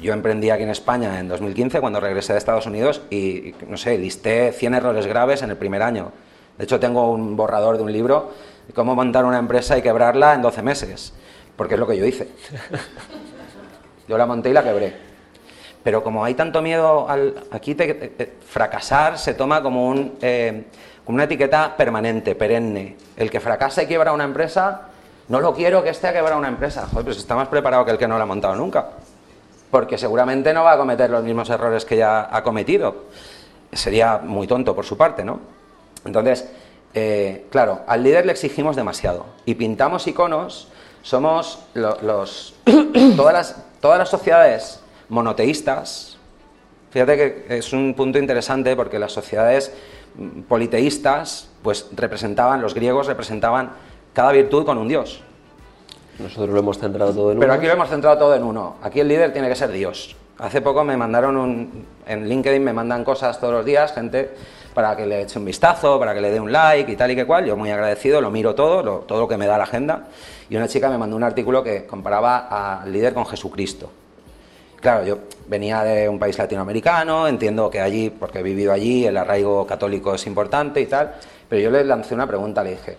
[0.00, 3.98] Yo emprendí aquí en España en 2015 cuando regresé de Estados Unidos y, no sé,
[3.98, 6.12] listé 100 errores graves en el primer año.
[6.56, 8.30] De hecho, tengo un borrador de un libro
[8.74, 11.12] cómo montar una empresa y quebrarla en 12 meses,
[11.56, 12.28] porque es lo que yo hice.
[14.08, 14.94] Yo la monté y la quebré.
[15.82, 17.34] Pero como hay tanto miedo al...
[17.50, 20.64] Aquí te, fracasar se toma como, un, eh,
[21.04, 22.96] como una etiqueta permanente, perenne.
[23.16, 24.88] El que fracasa y quiebra una empresa,
[25.28, 26.86] no lo quiero que esté a quebrar una empresa.
[26.88, 28.90] Joder, pues está más preparado que el que no la ha montado nunca.
[29.70, 33.04] Porque seguramente no va a cometer los mismos errores que ya ha cometido.
[33.72, 35.40] Sería muy tonto por su parte, ¿no?
[36.04, 36.48] Entonces,
[36.94, 39.26] eh, claro, al líder le exigimos demasiado.
[39.44, 40.68] Y pintamos iconos,
[41.02, 42.54] somos los...
[43.16, 46.18] todas, las, todas las sociedades monoteístas,
[46.90, 49.72] fíjate que es un punto interesante porque las sociedades
[50.48, 53.70] politeístas, pues representaban, los griegos representaban
[54.12, 55.22] cada virtud con un dios.
[56.18, 57.40] Nosotros lo hemos centrado todo en uno.
[57.40, 58.76] Pero aquí lo hemos centrado todo en uno.
[58.82, 60.14] Aquí el líder tiene que ser Dios.
[60.38, 64.34] Hace poco me mandaron un, en LinkedIn me mandan cosas todos los días, gente
[64.74, 67.16] para que le eche un vistazo, para que le dé un like y tal y
[67.16, 67.44] que cual.
[67.44, 70.08] Yo muy agradecido, lo miro todo, todo lo que me da la agenda.
[70.48, 73.90] Y una chica me mandó un artículo que comparaba al líder con Jesucristo.
[74.82, 79.16] Claro, yo venía de un país latinoamericano, entiendo que allí, porque he vivido allí, el
[79.16, 81.14] arraigo católico es importante y tal,
[81.48, 82.96] pero yo le lancé una pregunta, le dije,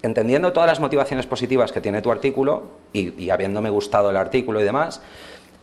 [0.00, 4.64] entendiendo todas las motivaciones positivas que tiene tu artículo y, habiéndome gustado el artículo y
[4.64, 5.02] demás,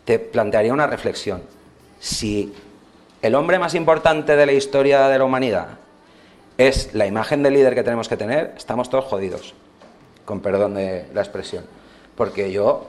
[0.05, 1.41] te plantearía una reflexión.
[1.99, 2.53] Si
[3.21, 5.67] el hombre más importante de la historia de la humanidad
[6.58, 9.53] es la imagen del líder que tenemos que tener, estamos todos jodidos,
[10.25, 11.65] con perdón de la expresión.
[12.15, 12.86] Porque yo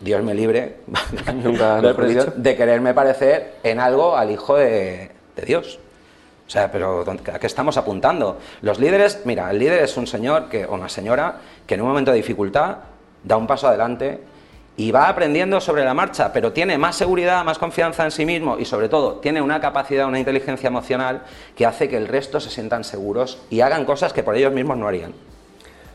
[0.00, 0.76] Dios me libre
[1.34, 5.10] Nunca de quererme parecer en algo al hijo de,
[5.46, 5.78] Dios.
[6.46, 8.38] O sea, pero ¿a qué estamos apuntando?
[8.60, 11.88] Los líderes, mira, el líder es un señor que, o una señora que en un
[11.88, 12.76] momento de dificultad
[13.22, 14.20] da un paso adelante
[14.80, 18.58] y va aprendiendo sobre la marcha, pero tiene más seguridad, más confianza en sí mismo
[18.58, 21.20] y sobre todo tiene una capacidad, una inteligencia emocional
[21.54, 24.78] que hace que el resto se sientan seguros y hagan cosas que por ellos mismos
[24.78, 25.12] no harían.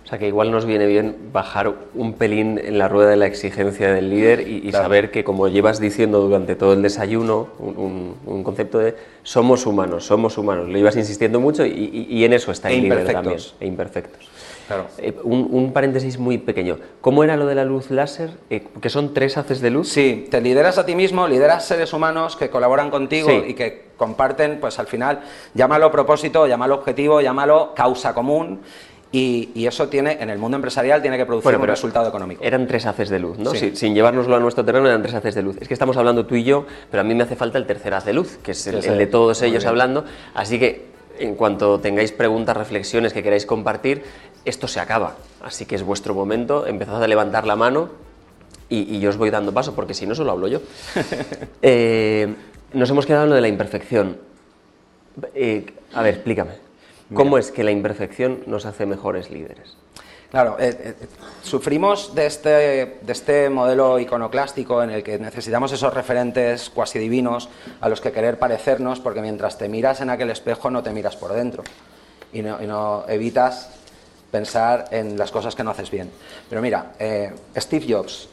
[0.06, 3.26] O sea que igual nos viene bien bajar un pelín en la rueda de la
[3.26, 8.78] exigencia del líder y, saber que, como llevas diciendo durante todo el desayuno, un, concepto
[8.78, 8.94] de
[9.24, 10.70] somos humanos, somos humanos.
[10.70, 13.40] Lo ibas insistiendo mucho y, en eso está el líder también.
[13.60, 14.30] E imperfectos.
[14.68, 14.88] Claro.
[14.98, 16.78] Eh, un, paréntesis muy pequeño.
[17.02, 18.32] ¿Cómo era lo de la luz láser?
[18.50, 19.90] Eh, ¿Que son tres haces de luz?
[19.90, 24.60] Sí, te lideras a ti mismo, lideras seres humanos que colaboran contigo y que comparten,
[24.60, 25.22] pues al final,
[25.54, 28.62] llámalo propósito, llámalo objetivo, llámalo causa común
[29.16, 32.44] y, eso tiene, en el mundo empresarial, tiene que producir un resultado económico.
[32.44, 33.52] Eran tres haces de luz, ¿no?
[33.52, 35.58] sin llevárnoslo a nuestro terreno, eran tres haces de luz.
[35.62, 37.94] Es que estamos hablando tú y yo, pero a mí me hace falta el tercer
[37.94, 40.04] haz de luz, que es el, de todos ellos hablando.
[40.34, 44.04] Así que, en cuanto tengáis preguntas, reflexiones que queráis compartir,
[44.46, 45.16] esto se acaba.
[45.42, 47.90] Así que es vuestro momento, empezad a levantar la mano
[48.70, 50.60] y, yo os voy dando paso, porque si no, solo hablo yo.
[51.62, 52.34] Eh,
[52.74, 54.18] nos hemos quedado en lo de la imperfección.
[55.34, 56.52] Eh, a ver, explícame.
[57.14, 59.78] ¿Cómo es que la imperfección nos hace mejores líderes?
[60.32, 60.96] Claro, eh, eh,
[61.44, 67.48] sufrimos de este, de este modelo iconoclástico en el que necesitamos esos referentes cuasi divinos
[67.80, 71.16] a los que querer parecernos, porque mientras te miras en aquel espejo no te miras
[71.16, 71.64] por dentro
[72.34, 73.70] y no, evitas
[74.36, 76.12] pensar en las cosas que no haces bien.
[76.50, 78.28] Pero mira, eh, Steve Jobs,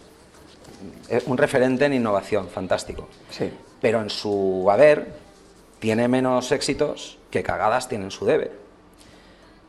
[1.26, 3.08] un referente en innovación, fantástico.
[3.30, 3.52] Sí.
[3.80, 5.14] Pero en su haber
[5.78, 8.50] tiene menos éxitos que cagadas tienen su debe.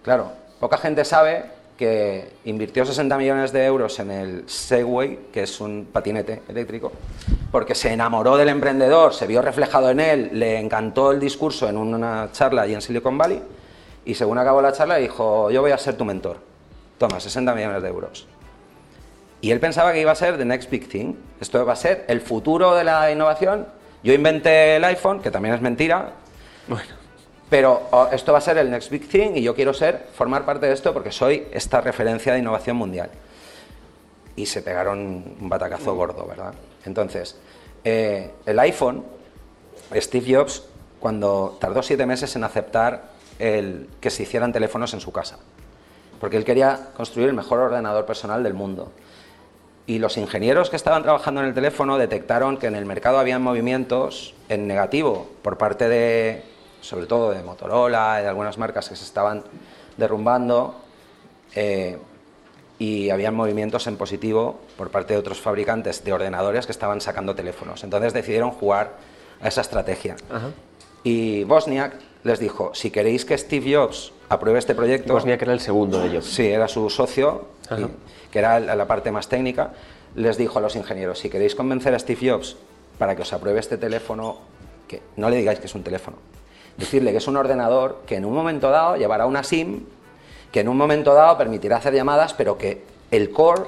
[0.02, 1.46] Claro, poca gente sabe
[1.78, 6.91] que invirtió 60 millones de euros en el Segway, que es un patinete eléctrico,
[7.52, 11.78] porque se enamoró del emprendedor, se vio reflejado en él, le encantó el discurso en
[11.78, 13.39] una charla allí en Silicon Valley,
[14.06, 16.38] y según acabó la charla dijo, yo voy a ser tu mentor.
[16.97, 18.28] Toma, 60 millones de euros.
[19.41, 21.16] Y él pensaba que iba a ser the next big thing.
[21.41, 23.68] Esto va a ser el futuro de la innovación.
[24.04, 26.14] Yo inventé el iPhone, que también es mentira.
[26.68, 27.04] Bueno
[27.54, 30.43] pero oh, esto va a ser el next big thing y yo quiero ser, formar
[30.43, 33.12] parte de esto porque soy esta referencia de innovación mundial.
[34.36, 34.97] Y se pegaron
[35.39, 36.56] un batacazo gordo, ¿verdad?
[36.84, 37.38] Entonces,
[37.84, 39.06] eh, el iPhone,
[39.93, 40.64] Steve Jobs,
[40.99, 43.04] cuando tardó siete meses en aceptar
[43.44, 45.38] el, que se hicieran teléfonos en su casa,
[46.20, 48.91] porque él quería construir el mejor ordenador personal del mundo.
[49.86, 53.38] Y los ingenieros que estaban trabajando en el teléfono detectaron que en el mercado había
[53.39, 56.44] movimientos en negativo por parte de
[56.80, 59.44] sobre todo de Motorola y de algunas marcas que se estaban
[59.98, 60.76] derrumbando
[61.56, 61.98] eh,
[62.80, 67.36] y había movimientos en positivo por parte de otros fabricantes de ordenadores que estaban sacando
[67.36, 67.84] teléfonos.
[67.84, 68.94] Entonces decidieron jugar
[69.41, 70.16] a esa estrategia.
[71.04, 75.13] Y Bosniak les dijo, si queréis que Steve Jobs apruebe este proyecto...
[75.13, 76.26] Bosniak era el segundo de ellos.
[76.26, 77.45] Sí, era su socio,
[78.32, 79.74] que era la parte más técnica.
[80.15, 82.55] les dijo a los ingenieros, si queréis convencer a Steve Jobs
[82.97, 84.38] para que os apruebe este teléfono,
[84.88, 86.17] que no le digáis que es un teléfono,
[86.78, 89.86] decirle que es un ordenador que en un momento dado llevará una SIM,
[90.51, 93.63] que en un momento dado permitirá hacer llamadas, pero que el core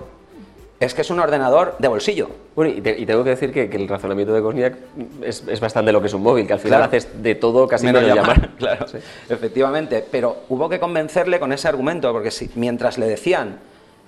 [0.79, 2.29] es que es un ordenador de bolsillo.
[2.55, 4.75] Bueno, y, tengo que decir que, el razonamiento de Kosniak
[5.21, 8.03] es, bastante lo que es un móvil, que al final haces de todo casi menos,
[8.03, 8.49] llamar.
[8.57, 8.85] Claro,
[9.29, 10.05] efectivamente.
[10.09, 13.59] Pero hubo que convencerle con ese argumento, porque si, mientras le decían,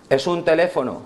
[0.09, 1.03] es un teléfono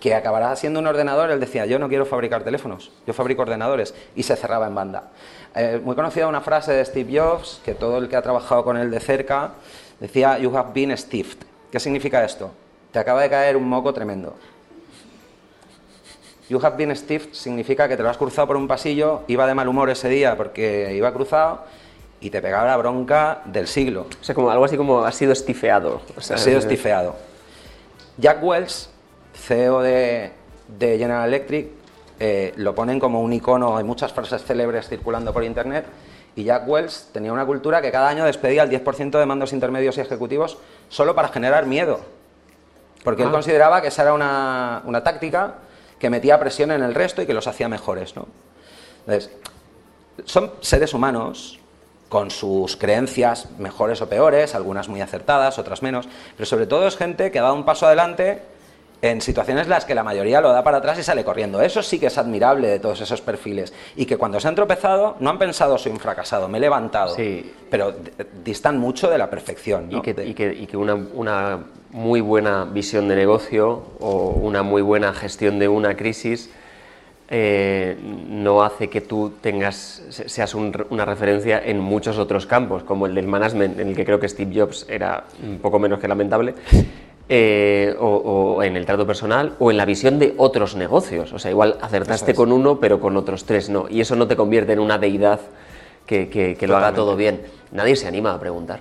[0.00, 3.94] que acabará siendo un ordenador, él decía, yo no quiero fabricar teléfonos, yo fabrico ordenadores,
[4.16, 5.10] y se cerraba en banda.
[5.54, 8.78] Eh, muy conocida una frase de Steve Jobs, que todo el que ha trabajado con
[8.78, 9.52] él de cerca,
[10.00, 11.44] decía, you have been stiffed.
[11.70, 12.50] ¿Qué significa esto?
[12.92, 14.34] Te acaba de caer un moco tremendo.
[16.50, 19.54] You have been stiffed significa que te lo has cruzado por un pasillo, iba de
[19.54, 21.62] mal humor ese día porque iba cruzado
[22.20, 24.08] y te pegaba la bronca del siglo.
[24.20, 26.02] O sea, como algo así como ha sido estifeado.
[26.16, 27.14] ha sido estifeado.
[28.18, 28.90] Jack Wells,
[29.32, 30.32] CEO de,
[30.80, 31.68] General Electric,
[32.18, 35.86] eh, lo ponen como un icono, hay muchas frases célebres circulando por internet,
[36.34, 39.96] y Jack Wells tenía una cultura que cada año despedía el 10% de mandos intermedios
[39.98, 42.00] y ejecutivos solo para generar miedo.
[43.04, 43.32] Porque él ah.
[43.32, 45.54] consideraba que esa era una, una táctica
[46.00, 48.16] que metía presión en el resto y que los hacía mejores.
[48.16, 48.26] ¿no?
[50.24, 51.60] Son seres humanos
[52.08, 56.96] con sus creencias mejores o peores, algunas muy acertadas, otras menos, pero sobre todo es
[56.96, 58.42] gente que ha dado un paso adelante
[59.02, 61.60] en situaciones en las que la mayoría lo da para atrás y sale corriendo.
[61.62, 63.72] Eso sí que es admirable de todos esos perfiles.
[63.96, 67.14] Y que cuando se han tropezado no han pensado soy un fracasado, me he levantado.
[67.14, 67.52] Sí.
[67.70, 67.94] Pero
[68.44, 69.90] distan mucho de la perfección.
[69.90, 75.12] Y que, y que, una, una, muy buena visión de negocio o una muy buena
[75.12, 76.50] gestión de una crisis
[77.32, 77.96] eh,
[78.28, 83.28] no hace que tú tengas, seas una referencia en muchos otros campos, como el del
[83.28, 86.54] management, en el que creo que Steve Jobs era un poco menos que lamentable,
[87.32, 91.32] eh, o, en el trato personal, o en la visión de otros negocios.
[91.32, 93.86] O sea, igual acertaste con uno, pero con otros tres no.
[93.88, 95.38] Y eso no te convierte en una deidad
[96.06, 97.42] que, lo haga todo bien.
[97.70, 98.80] Nadie se anima a preguntar.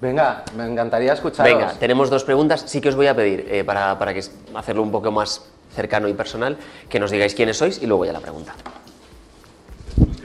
[0.00, 1.46] Venga, me encantaría escuchar.
[1.46, 2.64] Venga, tenemos dos preguntas.
[2.66, 6.08] Sí que os voy a pedir, eh, para, para que hacerlo un poco más cercano
[6.08, 6.56] y personal,
[6.88, 8.52] que nos digáis quiénes sois y luego ya la pregunta.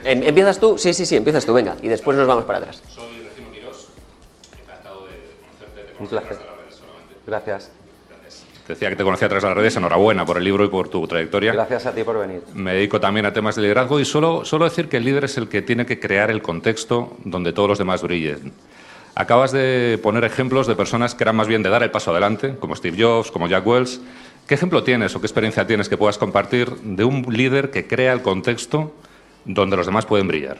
[0.02, 0.78] ¿Empiezas tú?
[0.78, 2.82] Sí, sí, sí, empiezas tú, venga, y después nos vamos para atrás.
[2.88, 3.86] Soy Recimo Quirós,
[4.60, 5.12] encantado de
[5.46, 6.02] conocerte.
[6.02, 6.45] Un placer.
[7.26, 7.70] Gracias.
[8.68, 11.52] decía que te conocía de las redes, enhorabuena por el libro y por tu trayectoria.
[11.52, 12.42] Gracias a ti por venir.
[12.54, 15.36] Me dedico también a temas de liderazgo y solo, solo decir que el líder es
[15.36, 18.52] el que tiene que crear el contexto donde todos los demás brillen.
[19.14, 22.56] Acabas de poner ejemplos de personas que eran más bien de dar el paso adelante,
[22.60, 24.00] como Steve Jobs, como Jack Wells.
[24.46, 28.12] ¿Qué ejemplo tienes o qué experiencia tienes que puedas compartir de un líder que crea
[28.12, 28.94] el contexto
[29.44, 30.58] donde los demás pueden brillar?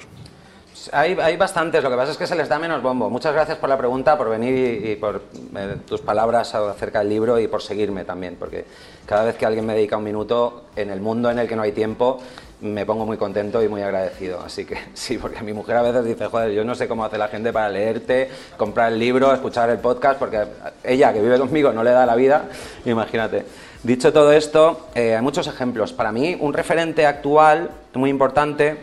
[0.92, 3.10] Hay, hay, bastantes, lo que pasa es que se les da menos bombo.
[3.10, 5.22] Muchas gracias por la pregunta, por venir y, por
[5.56, 8.64] eh, tus palabras acerca del libro y por seguirme también, porque
[9.06, 11.62] cada vez que alguien me dedica un minuto en el mundo en el que no
[11.62, 12.20] hay tiempo,
[12.60, 14.40] me pongo muy contento y muy agradecido.
[14.40, 17.18] Así que sí, porque mi mujer a veces dice, joder, yo no sé cómo hace
[17.18, 20.44] la gente para leerte, comprar el libro, escuchar el podcast, porque
[20.84, 22.44] ella que vive conmigo no le da la vida,
[22.84, 23.44] imagínate.
[23.82, 25.92] Dicho todo esto, eh, hay muchos ejemplos.
[25.92, 28.76] Para mí, un referente actual muy importante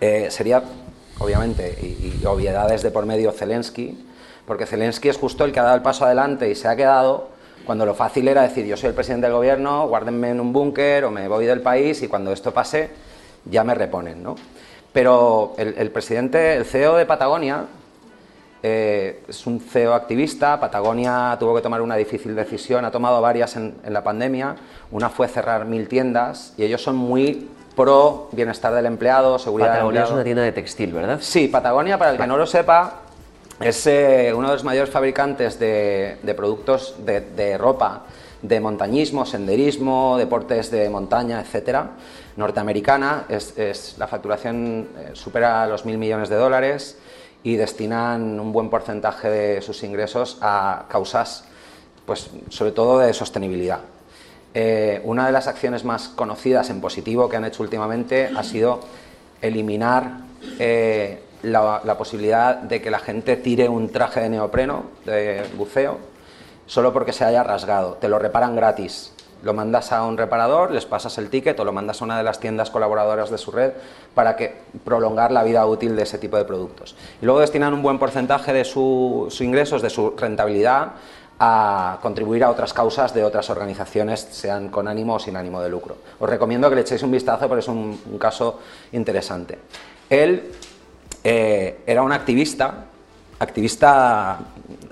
[0.00, 0.62] eh, sería,
[1.18, 4.06] obviamente, y, y, obviedades de por medio, Zelensky,
[4.46, 7.36] porque Zelensky es justo el que ha dado el paso adelante y se ha quedado
[7.66, 11.04] cuando lo fácil era decir, yo soy el presidente del gobierno, guárdenme en un búnker
[11.04, 12.90] o me voy del país y cuando esto pase
[13.44, 14.36] ya me reponen, ¿no?
[14.92, 17.66] Pero el, presidente, el CEO de Patagonia,
[18.62, 20.58] eh, es un CEO activista.
[20.58, 24.56] Patagonia tuvo que tomar una difícil decisión, ha tomado varias en, la pandemia.
[24.90, 29.82] Una fue cerrar mil tiendas y ellos son muy pro bienestar del empleado, seguridad del
[29.82, 30.06] empleado.
[30.06, 31.18] Patagonia es una tienda de textil, ¿verdad?
[31.20, 33.02] Sí, Patagonia, para el que no lo sepa,
[33.60, 38.04] es eh, uno de los mayores fabricantes de, productos de, ropa
[38.42, 41.90] de montañismo, senderismo, deportes de montaña, etcétera,
[42.36, 43.24] norteamericana.
[43.28, 46.98] Es, la facturación eh, supera los mil millones de dólares
[47.42, 51.44] y destinan un buen porcentaje de sus ingresos a causas,
[52.04, 53.80] pues sobre todo de sostenibilidad.
[54.58, 58.80] Eh, una de las acciones más conocidas en positivo que han hecho últimamente ha sido
[59.42, 60.20] eliminar
[61.42, 65.98] la, posibilidad de que la gente tire un traje de neopreno, de buceo,
[66.64, 67.98] solo porque se haya rasgado.
[68.00, 69.12] Te lo reparan gratis.
[69.42, 72.24] Lo mandas a un reparador, les pasas el ticket o lo mandas a una de
[72.24, 73.72] las tiendas colaboradoras de su red
[74.14, 74.54] para que
[74.86, 76.96] prolongar la vida útil de ese tipo de productos.
[77.20, 80.92] Y luego destinan un buen porcentaje de sus ingresos, de su rentabilidad,
[81.38, 85.68] a contribuir a otras causas de otras organizaciones, sean con ánimo o sin ánimo de
[85.68, 85.96] lucro.
[86.18, 88.60] Os recomiendo que le echéis un vistazo porque es un, un caso
[88.92, 89.58] interesante.
[90.08, 90.52] Él
[91.22, 92.84] eh, era un activista,
[93.38, 94.38] activista,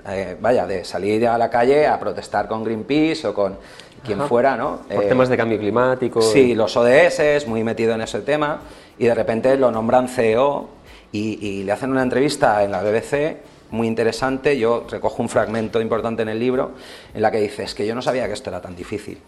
[0.07, 3.57] eh, vaya, de salir a la calle a protestar con Greenpeace o con...
[4.05, 4.81] quien fuera, ¿no?
[4.87, 6.21] Por Eh, temas de cambio climático.
[6.21, 8.59] Sí, los ODS, muy metido en ese tema,
[8.99, 10.69] y de repente lo nombran CEO
[11.11, 13.37] y, y le hacen una entrevista en la BBC
[13.75, 14.57] muy interesante.
[14.57, 16.71] Yo recojo un fragmento importante en el libro
[17.13, 19.19] en la que dice: Es que yo no sabía que esto era tan difícil,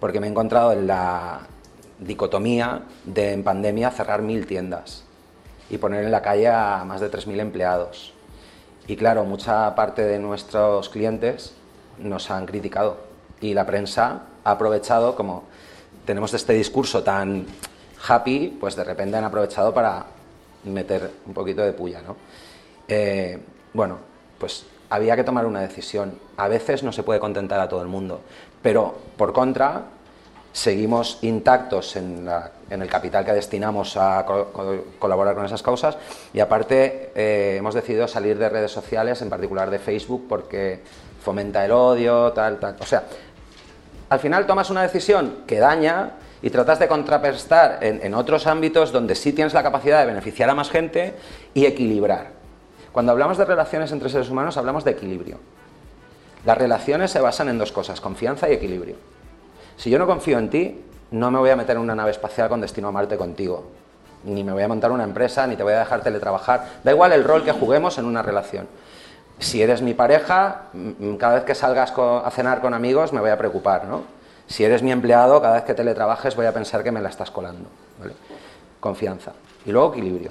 [0.00, 1.40] porque me he encontrado en la
[1.98, 5.04] dicotomía de en pandemia cerrar mil tiendas
[5.70, 8.12] y poner en la calle a más de 3.000 empleados.
[8.86, 11.54] Y claro, mucha parte de nuestros clientes
[11.98, 12.98] nos han criticado
[13.40, 15.44] y la prensa ha aprovechado, como
[16.04, 17.46] tenemos este discurso tan
[18.06, 20.04] happy, pues de repente han aprovechado para
[20.64, 22.16] meter un poquito de puya, ¿no?
[22.94, 23.38] Eh,
[23.72, 23.96] bueno,
[24.38, 26.18] pues había que tomar una decisión.
[26.36, 28.20] A veces no se puede contentar a todo el mundo,
[28.60, 29.84] pero por contra
[30.52, 32.28] seguimos intactos en,
[32.68, 35.96] el capital que destinamos a co- co- colaborar con esas causas
[36.34, 40.82] y aparte eh, hemos decidido salir de redes sociales, en particular de Facebook, porque
[41.24, 42.76] fomenta el odio, tal, tal.
[42.80, 43.04] O sea,
[44.10, 46.10] al final tomas una decisión que daña
[46.42, 50.50] y tratas de contraprestar en, en otros ámbitos donde sí tienes la capacidad de beneficiar
[50.50, 51.14] a más gente
[51.54, 52.41] y equilibrar.
[52.92, 55.38] Cuando hablamos de relaciones entre seres humanos hablamos de equilibrio.
[56.44, 58.96] Las relaciones se basan en dos cosas, confianza y equilibrio.
[59.76, 62.48] Si yo no confío en ti, no me voy a meter en una nave espacial
[62.48, 63.64] con destino a Marte contigo.
[64.24, 66.66] Ni me voy a montar una empresa, ni te voy a dejar teletrabajar.
[66.84, 68.68] Da igual el rol que juguemos en una relación.
[69.38, 70.62] Si eres mi pareja,
[71.18, 74.02] cada vez que salgas a cenar con amigos me voy a preocupar, ¿no?
[74.46, 77.30] Si eres mi empleado, cada vez que teletrabajes voy a pensar que me la estás
[77.30, 77.68] colando.
[77.98, 78.12] ¿vale?
[78.80, 79.32] Confianza.
[79.64, 80.30] Y luego equilibrio.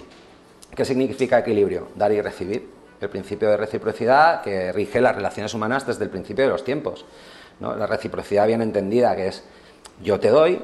[0.75, 1.87] ¿Qué significa equilibrio?
[1.95, 2.69] Dar y recibir.
[3.01, 7.03] El principio de reciprocidad que rige las relaciones humanas desde el principio de los tiempos.
[7.59, 7.75] ¿no?
[7.75, 9.43] La reciprocidad bien entendida, que es
[10.03, 10.61] yo te doy,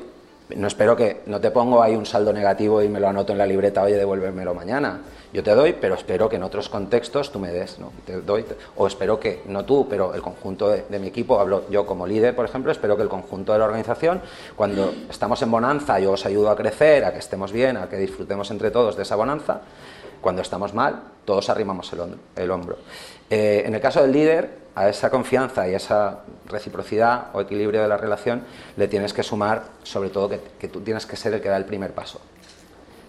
[0.56, 3.40] no espero que, no te pongo ahí un saldo negativo y me lo anoto en
[3.40, 5.02] la libreta, oye, devuélvemelo mañana.
[5.34, 7.92] Yo te doy, pero espero que en otros contextos tú me des, ¿no?
[8.06, 11.40] Te doy, te- o espero que, no tú, pero el conjunto de, de mi equipo,
[11.40, 14.22] hablo yo como líder, por ejemplo, espero que el conjunto de la organización,
[14.56, 17.98] cuando estamos en bonanza, yo os ayudo a crecer, a que estemos bien, a que
[17.98, 19.62] disfrutemos entre todos de esa bonanza,
[20.22, 22.78] cuando estamos mal, todos arrimamos el, hombro- el hombro.
[23.30, 27.82] Eh, en el caso del líder, a esa confianza y a esa reciprocidad o equilibrio
[27.82, 28.44] de la relación
[28.76, 31.58] le tienes que sumar, sobre todo, que, que tú tienes que ser el que da
[31.58, 32.22] el primer paso.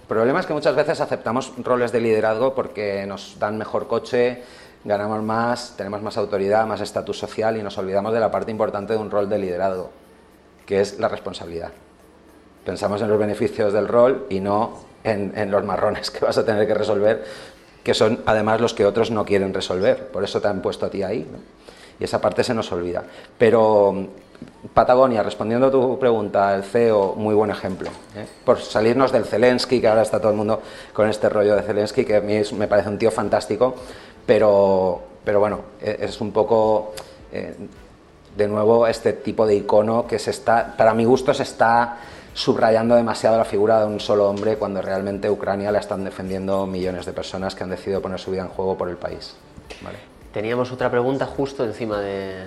[0.02, 4.42] El problema es que muchas veces aceptamos roles de liderazgo porque nos dan mejor coche,
[4.84, 8.94] ganamos más, tenemos más autoridad, más estatus social y nos olvidamos de la parte importante
[8.94, 9.90] de un rol de liderazgo,
[10.64, 11.72] que es la responsabilidad.
[12.64, 16.66] Pensamos en los beneficios del rol y no en, los marrones que vas a tener
[16.66, 17.24] que resolver,
[17.82, 20.08] que son además los que otros no quieren resolver.
[20.08, 21.26] Por eso te han puesto a ti ahí.
[22.00, 23.02] Y esa parte se nos olvida.
[23.38, 24.06] Pero mm,
[24.72, 27.88] Patagonia, respondiendo a tu pregunta, el CEO, muy buen ejemplo.
[28.16, 28.26] ¿eh?
[28.44, 32.04] Por salirnos del Zelensky, que ahora está todo el mundo con este rollo de Zelensky,
[32.04, 33.74] que a mí me parece un tío fantástico,
[34.26, 36.92] pero, pero bueno, e- es un poco,
[37.32, 37.54] eh,
[38.36, 41.96] de nuevo, este tipo de icono que se está, para mi gusto, se está
[42.34, 47.06] subrayando demasiado la figura de un solo hombre cuando realmente Ucrania la están defendiendo millones
[47.06, 49.34] de personas que han decidido poner su vida en juego por el país.
[49.82, 49.98] ¿vale?
[50.32, 52.46] Teníamos otra pregunta justo encima de...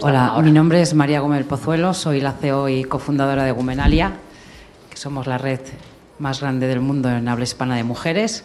[0.00, 0.46] Hola, Ahora.
[0.46, 4.12] mi nombre es María Gómez Pozuelo, soy la CEO y cofundadora de Gumenalia,
[4.88, 5.60] que somos la red
[6.18, 8.44] más grande del mundo en habla hispana de mujeres.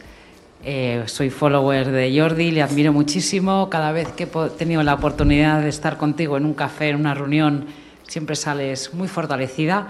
[0.63, 3.69] Eh, soy follower de Jordi, le admiro muchísimo.
[3.69, 7.13] Cada vez que he tenido la oportunidad de estar contigo en un café, en una
[7.13, 7.67] reunión,
[8.07, 9.87] siempre sales muy fortalecida.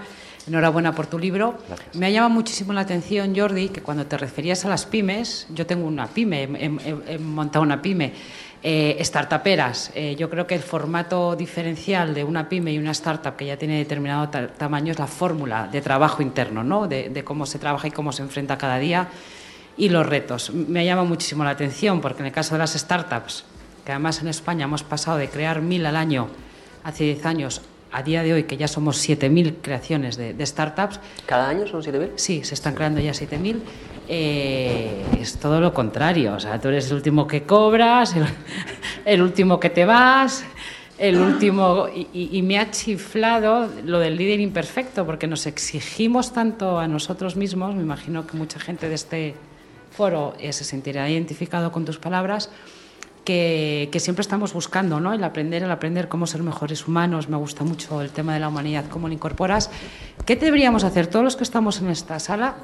[0.54, 1.58] Enhorabuena por tu libro.
[1.94, 5.64] Me ha llamado muchísimo la atención, Jordi, que cuando te referías a las pymes, yo
[5.64, 8.12] tengo una pyme, he, he- he montado una pyme,
[8.60, 9.92] eh, startuperas.
[9.94, 13.56] Eh, yo creo que el formato diferencial de una pyme y una startup que ya
[13.58, 16.88] tiene determinado ta- tamaño es la fórmula de trabajo interno, ¿no?
[16.88, 19.06] de, de cómo se trabaja y cómo se enfrenta cada día
[19.76, 20.50] y los retos.
[20.52, 23.44] Me llama muchísimo la atención porque en el caso de las startups,
[23.86, 26.26] que además en España hemos pasado de crear mil al año
[26.82, 27.62] hace 10 años
[27.92, 31.82] a día de hoy, que ya somos 7.000 creaciones de, de startups, ¿Cada año son
[31.82, 32.10] 7.000?
[32.16, 33.56] Sí, se están creando ya 7.000.
[34.12, 36.34] Eh, es todo lo contrario.
[36.34, 38.24] O sea, tú eres el último que cobras, el,
[39.04, 40.44] el último que te vas,
[40.98, 41.86] el último.
[41.94, 46.88] Y, y- y me ha chiflado lo del líder imperfecto, porque nos exigimos tanto a
[46.88, 47.74] nosotros mismos.
[47.74, 49.34] Me imagino que mucha gente de este
[49.90, 52.50] foro eh, se sentirá identificado con tus palabras.
[53.30, 55.12] Que, siempre estamos buscando, ¿no?
[55.12, 57.28] El aprender, el aprender cómo ser mejores humanos.
[57.28, 59.70] Me gusta mucho el tema de la humanidad, cómo lo incorporas.
[60.26, 62.56] ¿Qué deberíamos hacer todos los que estamos en esta sala?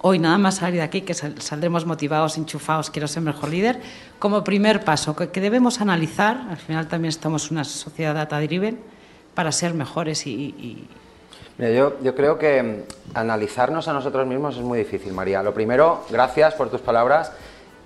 [0.00, 3.80] Hoy nada más salir de aquí, que sal- saldremos motivados, enchufados, quiero ser mejor líder.
[4.20, 8.78] Como primer paso, que, debemos analizar, al final también estamos una sociedad data-driven,
[9.34, 10.86] para ser mejores y,
[11.58, 12.84] Mira, yo, creo que
[13.14, 15.42] analizarnos a nosotros mismos es muy difícil, María.
[15.42, 17.32] Lo primero, gracias por tus palabras.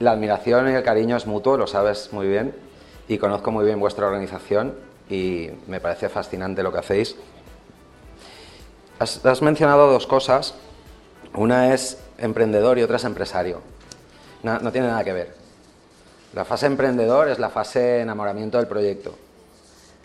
[0.02, 2.52] La admiración y el cariño es mutuo, lo sabes muy bien,
[3.06, 4.74] y conozco muy bien vuestra organización.
[5.08, 7.14] y me parece fascinante lo que hacéis.
[8.98, 10.54] Has, mencionado dos cosas.
[11.34, 13.60] Una es emprendedor y otra es empresario.
[14.42, 15.34] No, tiene nada que ver.
[16.34, 19.14] La fase emprendedor es la fase enamoramiento del proyecto.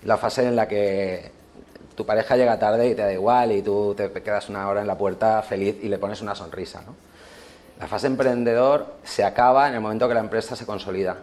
[0.04, 1.32] La fase en la que
[1.96, 4.88] tu pareja llega tarde y te da igual y tú te quedas una hora en
[4.88, 6.84] la puerta feliz y le pones una sonrisa.
[6.86, 7.08] ¿no?
[7.80, 11.18] La fase emprendedor se acaba en el momento que la empresa se consolida.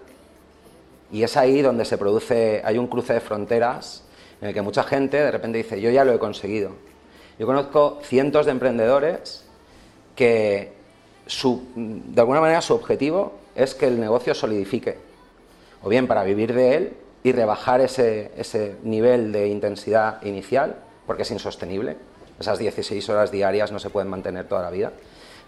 [1.11, 4.05] Y es ahí donde se produce, hay un cruce de fronteras
[4.41, 6.71] en el que mucha gente de repente dice, yo ya lo he conseguido.
[7.39, 9.45] Yo conozco cientos de emprendedores
[10.15, 10.73] que
[11.75, 14.99] de alguna manera su objetivo es que el negocio solidifique,
[15.83, 16.93] o bien para vivir de él
[17.23, 20.77] y rebajar ese, ese nivel de intensidad inicial,
[21.07, 21.97] porque es insostenible.
[22.39, 24.93] Esas 16 horas diarias no se pueden mantener toda la vida.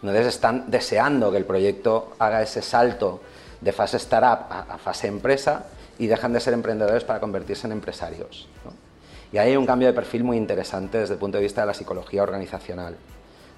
[0.03, 3.21] Entonces están deseando que el proyecto haga ese salto
[3.61, 5.67] de fase startup a, fase empresa
[5.99, 8.49] y dejan de ser emprendedores para convertirse en empresarios.
[9.33, 11.67] Y ahí hay un cambio de perfil muy interesante desde el punto de vista de
[11.67, 12.97] la psicología organizacional.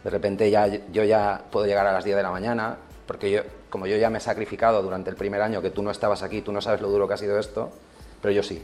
[0.03, 2.77] De repente ya, yo ya puedo llegar a las 10 de la mañana,
[3.07, 5.91] porque yo, como yo ya me he sacrificado durante el primer año que tú no
[5.91, 7.71] estabas aquí, tú no sabes lo duro que ha sido esto,
[8.23, 8.63] pero yo sí.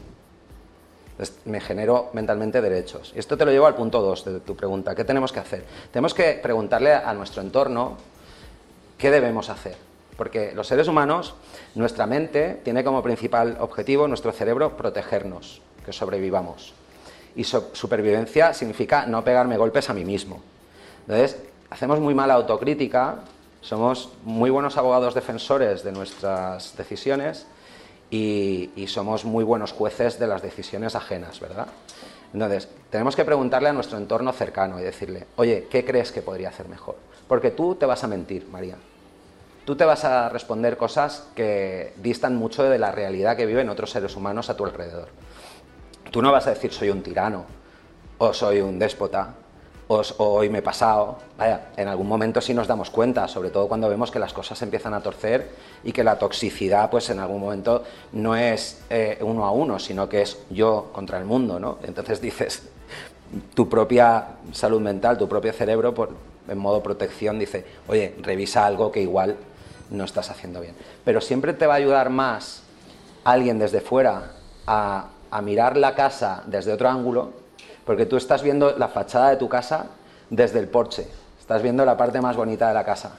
[1.45, 3.13] Me genero mentalmente derechos.
[3.15, 4.95] Y esto te lo llevo al punto 2 de tu pregunta.
[4.95, 5.65] ¿Qué tenemos que hacer?
[5.91, 7.97] Tenemos que preguntarle a nuestro entorno
[8.97, 9.77] qué debemos hacer.
[10.17, 11.35] Porque los seres humanos,
[11.75, 16.73] nuestra mente tiene como principal objetivo, nuestro cerebro, protegernos, que sobrevivamos.
[17.35, 20.41] Y supervivencia significa no pegarme golpes a mí mismo.
[21.01, 21.37] Entonces,
[21.69, 23.19] hacemos muy mala autocrítica,
[23.61, 27.45] somos muy buenos abogados defensores de nuestras decisiones
[28.09, 31.67] y, somos muy buenos jueces de las decisiones ajenas, ¿verdad?
[32.33, 36.49] Entonces, tenemos que preguntarle a nuestro entorno cercano y decirle, oye, ¿qué crees que podría
[36.49, 36.95] hacer mejor?
[37.27, 38.77] Porque tú te vas a mentir, María
[39.65, 43.89] tú te vas a responder cosas que distan mucho de la realidad que viven otros
[43.89, 45.09] seres humanos a tu alrededor.
[46.11, 47.45] Tú no vas a decir soy un tirano,
[48.19, 49.33] o soy un déspota,
[49.87, 51.17] o, hoy me he pasado.
[51.37, 54.61] Vaya, en algún momento sí nos damos cuenta, sobre todo cuando vemos que las cosas
[54.61, 55.49] empiezan a torcer
[55.83, 57.83] y que la toxicidad, pues en algún momento
[58.13, 61.77] no es eh, uno a uno, sino que es yo contra el mundo, ¿no?
[61.83, 62.63] Entonces dices,
[63.53, 66.09] tu propia salud mental, tu propio cerebro, por,
[66.47, 69.37] en modo protección, dice, oye, revisa algo que igual
[69.89, 70.75] no estás haciendo bien.
[71.03, 72.63] Pero siempre te va a ayudar más
[73.23, 74.31] alguien desde fuera
[74.67, 75.09] a,
[75.43, 77.33] mirar la casa desde otro ángulo,
[77.85, 79.87] porque tú estás viendo la fachada de tu casa
[80.29, 81.07] desde el porche,
[81.39, 83.11] estás viendo la parte más bonita de la casa.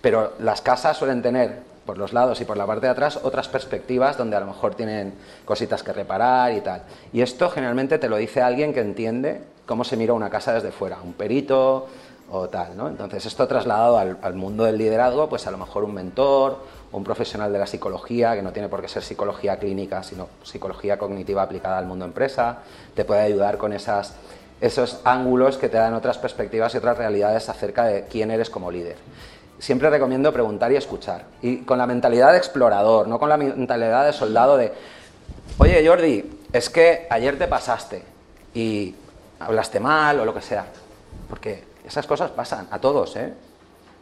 [0.00, 3.48] Pero las casas suelen tener por los lados y por la parte de atrás otras
[3.48, 5.14] perspectivas donde a lo mejor tienen
[5.44, 6.82] cositas que reparar y tal.
[7.12, 10.70] Y esto generalmente te lo dice alguien que entiende cómo se mira una casa desde
[10.70, 11.88] fuera, un perito,
[12.30, 12.88] o tal, ¿no?
[12.88, 16.58] Entonces esto trasladado al, mundo del liderazgo, pues a lo mejor un mentor,
[16.92, 20.98] un profesional de la psicología, que no tiene por qué ser psicología clínica, sino psicología
[20.98, 22.58] cognitiva aplicada al mundo empresa,
[22.94, 27.84] te puede ayudar con esos ángulos que te dan otras perspectivas y otras realidades acerca
[27.84, 28.96] de quién eres como líder.
[29.58, 34.06] Siempre recomiendo preguntar y escuchar, y con la mentalidad de explorador, no con la mentalidad
[34.06, 34.72] de soldado de,
[35.58, 38.02] oye Jordi, es que ayer te pasaste
[38.54, 38.94] y
[39.38, 40.64] hablaste mal o lo que sea,
[41.28, 43.32] porque esas cosas pasan a todos, ¿eh?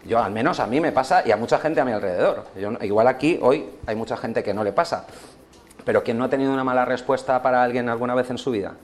[0.04, 2.44] Yo, al menos a mí me pasa y a mucha gente a mi alrededor.
[2.82, 5.06] igual aquí, hoy, hay mucha gente que no le pasa.
[5.84, 8.74] Pero ¿quién no ha tenido una mala respuesta para alguien alguna vez en su vida?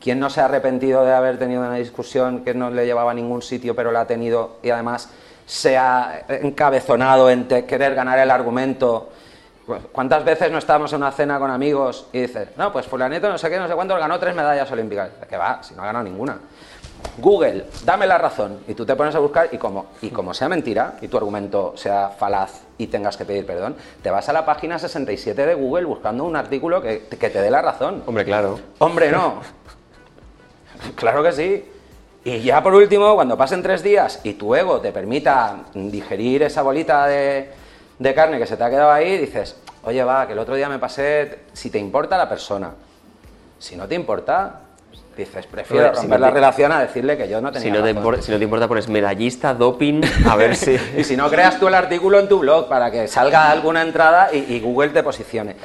[0.00, 3.14] ¿Quién no se ha arrepentido de haber tenido una discusión que no le llevaba a
[3.14, 5.10] ningún sitio, pero la ha tenido y además
[5.44, 9.10] se ha encabezonado en querer ganar el argumento?
[9.92, 13.38] ¿Cuántas veces no estábamos en una cena con amigos y dices, no, pues fulanito no
[13.38, 15.10] sé qué, no sé cuánto, ganó tres medallas olímpicas?
[15.28, 15.62] ¿Qué va?
[15.62, 16.38] Si no ha ganado ninguna.
[17.18, 18.60] Google, dame la razón.
[18.68, 21.74] Y tú te pones a buscar y como, y como sea mentira y tu argumento
[21.76, 25.84] sea falaz y tengas que pedir perdón, te vas a la página 67 de Google
[25.84, 28.02] buscando un artículo que, te dé la razón.
[28.06, 28.58] Hombre, claro.
[28.78, 29.40] Hombre, no.
[30.94, 31.64] claro que sí.
[32.24, 36.62] Y ya por último, cuando pasen tres días y tu ego te permita digerir esa
[36.62, 37.50] bolita de,
[37.98, 40.68] de carne que se te ha quedado ahí, dices, oye, va, que el otro día
[40.68, 42.72] me pasé, si te importa la persona.
[43.58, 44.60] Si no te importa,
[45.16, 48.22] dices, prefiero romper la relación a decirle que yo no tenía si no, te importa,
[48.22, 50.76] si no te importa, pones medallista, doping, a ver si...
[50.96, 54.32] y si no, creas tú el artículo en tu blog para que salga alguna entrada
[54.32, 55.56] y, Google te posicione.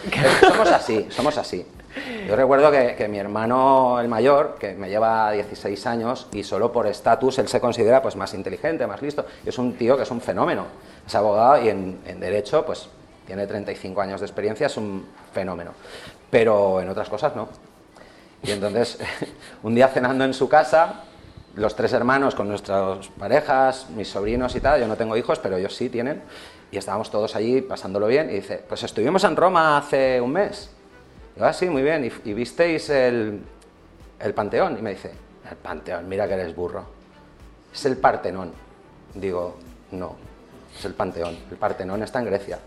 [0.42, 1.66] somos así, somos así.
[2.28, 6.88] Yo recuerdo que, mi hermano, el mayor, que me lleva 16 años y solo por
[6.88, 9.26] estatus él se considera pues más inteligente, más listo.
[9.46, 10.66] Es un tío que es un fenómeno.
[11.06, 12.90] Es abogado y en, en derecho pues
[13.26, 15.72] tiene 35 años de experiencia, es un fenómeno.
[16.30, 17.48] Pero en otras cosas no.
[18.46, 19.00] Y entonces,
[19.64, 21.04] un día cenando en su casa,
[21.56, 25.58] los tres hermanos con nuestras parejas, mis sobrinos y tal, yo no tengo hijos, pero
[25.58, 26.22] ellos sí tienen,
[26.72, 30.70] y estábamos todos allí pasándolo bien, y dice, pues estuvimos en Roma hace un mes.
[31.36, 32.06] Digo, ah, sí, muy bien.
[32.06, 33.42] ¿Y, y visteis el,
[34.20, 34.78] el Panteón?
[34.78, 35.12] Y me dice,
[35.50, 36.86] el Panteón, mira que eres burro.
[37.74, 38.54] Es el Partenón.
[39.14, 39.58] Digo,
[39.92, 40.16] no,
[40.78, 41.38] es el Panteón.
[41.52, 42.60] El Partenón está en Grecia.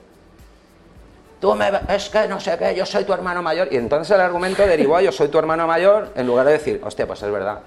[1.41, 3.69] Tú me, es que no sé qué, yo soy tu hermano mayor.
[3.71, 6.81] Y entonces el argumento derivó a yo soy tu hermano mayor, en lugar de decir,
[6.85, 7.61] hostia, pues es verdad.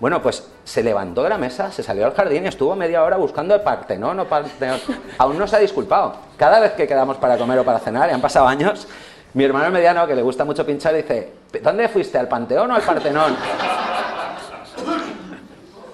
[0.00, 3.16] Bueno, pues se levantó de la mesa, se salió al jardín y estuvo media hora
[3.16, 4.80] buscando el Partenón o Partenón.
[5.18, 6.14] Aún no se ha disculpado.
[6.36, 8.86] Cada vez que quedamos para comer o para cenar, y han pasado años,
[9.34, 12.16] mi hermano mediano, que le gusta mucho pinchar, dice, ¿dónde fuiste?
[12.16, 13.36] ¿Al Panteón o al Partenón?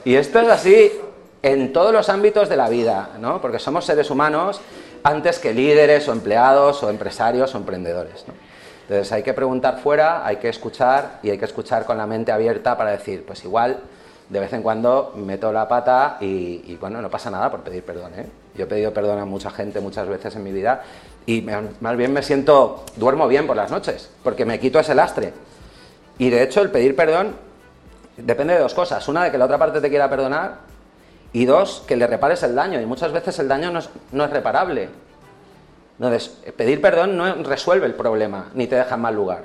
[0.04, 0.92] Y esto es así
[1.42, 3.40] en todos los ámbitos de la vida, ¿no?
[3.40, 4.60] Porque somos seres humanos
[5.04, 8.24] antes que líderes o empleados o empresarios o emprendedores.
[8.26, 8.34] ¿no?
[8.82, 12.32] Entonces hay que preguntar fuera, hay que escuchar y hay que escuchar con la mente
[12.32, 13.78] abierta para decir, pues igual
[14.28, 17.82] de vez en cuando meto la pata y, y bueno, no pasa nada por pedir
[17.84, 18.12] perdón.
[18.16, 18.26] ¿eh?
[18.56, 20.82] Yo he pedido perdón a mucha gente muchas veces en mi vida
[21.26, 24.94] y me- más bien me siento, duermo bien por las noches, porque me quito ese
[24.94, 25.32] lastre.
[26.18, 27.36] Y de hecho el pedir perdón
[28.16, 29.06] depende de dos cosas.
[29.08, 30.58] Una, de que la otra parte te quiera perdonar
[31.34, 32.80] y dos, que le repares el daño.
[32.80, 34.88] Y muchas veces el daño no es, no es reparable.
[35.98, 39.42] Entonces, pedir perdón no resuelve el problema, ni te deja en mal lugar.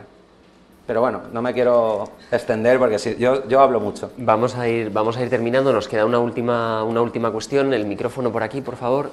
[0.86, 4.12] Pero bueno, no me quiero extender porque sí, yo, yo hablo mucho.
[4.18, 5.74] Vamos a ir, vamos a ir terminando.
[5.74, 7.74] Nos queda una última, una última cuestión.
[7.74, 9.12] El micrófono por aquí, por favor.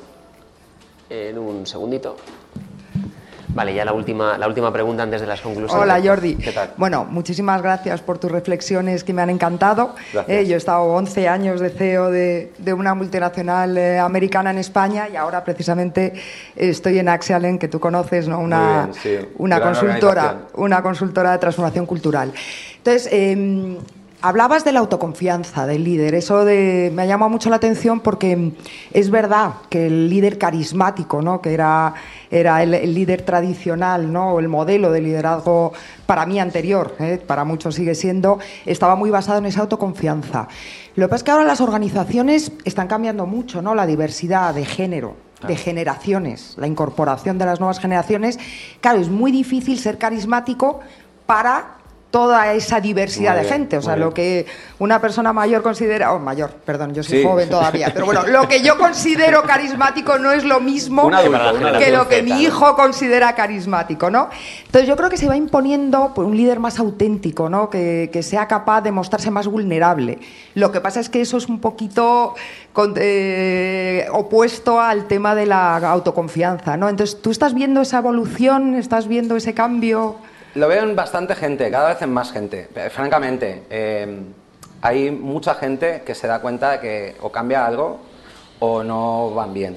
[1.09, 2.17] En un segundito.
[3.57, 5.83] Vale, ya la última, la última pregunta antes de las conclusiones.
[5.83, 6.35] Hola Jordi.
[6.35, 6.75] ¿Qué tal?
[6.77, 9.95] Bueno, muchísimas gracias por tus reflexiones que me han encantado.
[10.29, 14.59] Eh, yo he estado 11 años de CEO de, de una multinacional eh, americana en
[14.59, 16.13] España y ahora precisamente
[16.55, 18.41] estoy en Axialen, que tú conoces, ¿no?
[18.41, 19.29] Una, Muy bien, sí.
[19.39, 22.35] una Gran consultora, una consultora de transformación cultural.
[22.77, 23.79] Entonces, eh,
[24.29, 26.15] hablabas de la autoconfianza del líder.
[26.15, 28.53] Eso de, me ha llamado mucho la atención porque
[28.93, 31.41] es verdad que el líder carismático, ¿no?
[31.41, 31.95] que era,
[32.31, 34.39] era el, el líder tradicional, ¿no?
[34.41, 35.73] el modelo de liderazgo
[36.07, 37.23] para mí anterior, ¿eh?
[37.25, 40.49] para muchos sigue siendo, estaba muy basado en esa autoconfianza.
[40.97, 43.75] Lo que pasa es que ahora las organizaciones están cambiando mucho, ¿no?
[43.75, 45.17] la diversidad de género
[45.47, 48.39] de generaciones, la incorporación de las nuevas generaciones.
[48.81, 50.81] Claro, es muy difícil ser carismático
[51.27, 51.76] para
[52.17, 53.77] toda esa diversidad Muy de bien, gente.
[53.77, 54.47] O sea, lo que
[54.79, 57.25] una persona mayor considera, oh, mayor, perdón, yo soy Sí.
[57.27, 61.11] joven todavía, pero bueno, lo que yo considero carismático no es lo mismo
[61.79, 64.31] que lo que mi hijo considera carismático, ¿no?
[64.65, 67.69] Entonces yo creo que se va imponiendo pues, un líder más auténtico, ¿no?
[67.69, 70.19] Que, que sea capaz de mostrarse más vulnerable.
[70.55, 72.35] Lo que pasa es que eso es un poquito
[72.73, 76.89] con- eh, opuesto al tema de la autoconfianza, ¿no?
[76.89, 78.75] Entonces, ¿tú estás viendo esa evolución?
[78.75, 80.17] ¿Estás viendo ese cambio?
[80.57, 82.69] Lo veo en bastante gente, cada vez en más gente.
[82.75, 84.23] Eh, Francamente, eh,
[84.81, 88.01] hay mucha gente que se da cuenta de que o cambia algo
[88.61, 89.77] o no van bien.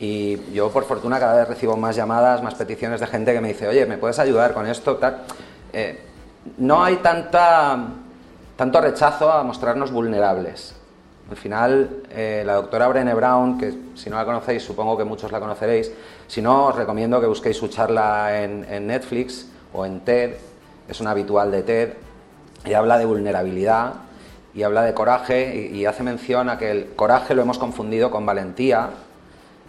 [0.00, 3.48] Y yo, por fortuna, cada vez recibo más llamadas, más peticiones de gente que me
[3.48, 4.96] dice, oye, ¿me puedes ayudar con esto?
[4.96, 5.24] Tal.
[5.74, 6.00] Eh,
[6.56, 7.78] no hay tanta,
[8.56, 10.76] tanto rechazo a mostrarnos vulnerables.
[11.28, 15.30] Al final, eh, la doctora Brené Brown, que si no la conocéis, supongo que muchos
[15.30, 15.92] la conoceréis,
[16.26, 20.34] si no, os recomiendo que busquéis su charla en Netflix o en TED,
[20.88, 21.92] es una habitual de TED,
[22.64, 23.94] y habla de vulnerabilidad
[24.54, 28.24] y habla de coraje y, hace mención a que el coraje lo hemos confundido con
[28.24, 28.90] valentía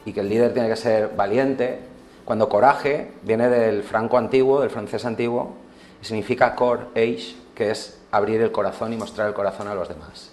[0.05, 1.79] y que el líder tiene que ser valiente,
[2.23, 5.55] cuando coraje viene del franco antiguo, del francés antiguo,
[6.01, 10.31] y significa courage, que es abrir el corazón y mostrar el corazón a los demás.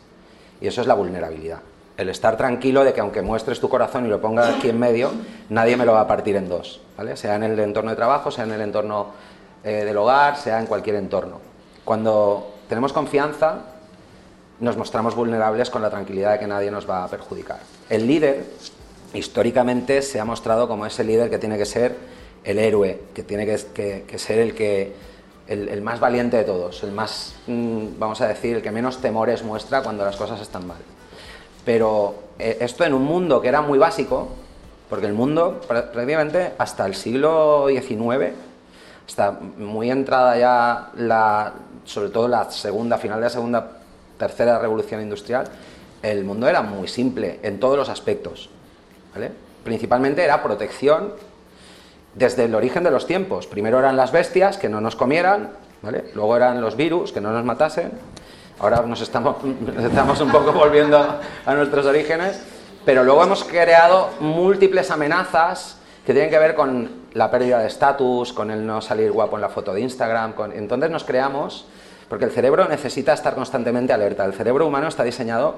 [0.60, 1.58] Y eso es la vulnerabilidad.
[1.96, 5.10] El estar tranquilo de que aunque muestres tu corazón y lo pongas aquí en medio,
[5.48, 7.16] nadie me lo va a partir en dos, ¿vale?
[7.16, 9.08] Sea en el entorno de trabajo, sea en el entorno
[9.64, 11.40] eh, del hogar, sea en cualquier entorno.
[11.84, 13.60] Cuando tenemos confianza,
[14.60, 17.58] nos mostramos vulnerables con la tranquilidad de que nadie nos va a perjudicar.
[17.90, 18.44] El líder,
[19.12, 21.96] históricamente, se ha mostrado como ese líder que tiene que ser
[22.44, 24.92] el héroe, que tiene que, ser el que
[25.48, 28.98] el, el más valiente de todos, el más, mm, vamos a decir, el que menos
[28.98, 30.78] temores muestra cuando las cosas están mal.
[31.64, 34.28] Pero eh, esto en un mundo que era muy básico,
[34.90, 38.32] porque el mundo prá- prácticamente hasta el siglo XIX,
[39.06, 41.52] hasta muy entrada ya la,
[41.84, 43.70] sobre todo la segunda, final de la segunda,
[44.18, 45.46] tercera revolución industrial,
[46.02, 48.50] el mundo era muy simple en todos los aspectos.
[49.14, 49.32] ¿vale?
[49.62, 51.12] Principalmente era protección
[52.14, 53.46] desde el origen de los tiempos.
[53.46, 55.50] Primero eran las bestias que no nos comieran,
[55.82, 56.04] ¿vale?
[56.14, 57.92] luego eran los virus que no nos matasen.
[58.58, 62.40] Ahora nos estamos, nos estamos un poco volviendo a nuestros orígenes,
[62.84, 68.32] pero luego hemos creado múltiples amenazas que tienen que ver con la pérdida de estatus,
[68.32, 70.34] con el no salir guapo en la foto de Instagram.
[70.34, 70.52] Con...
[70.52, 71.66] Entonces nos creamos,
[72.08, 74.24] porque el cerebro necesita estar constantemente alerta.
[74.24, 75.54] El cerebro humano está diseñado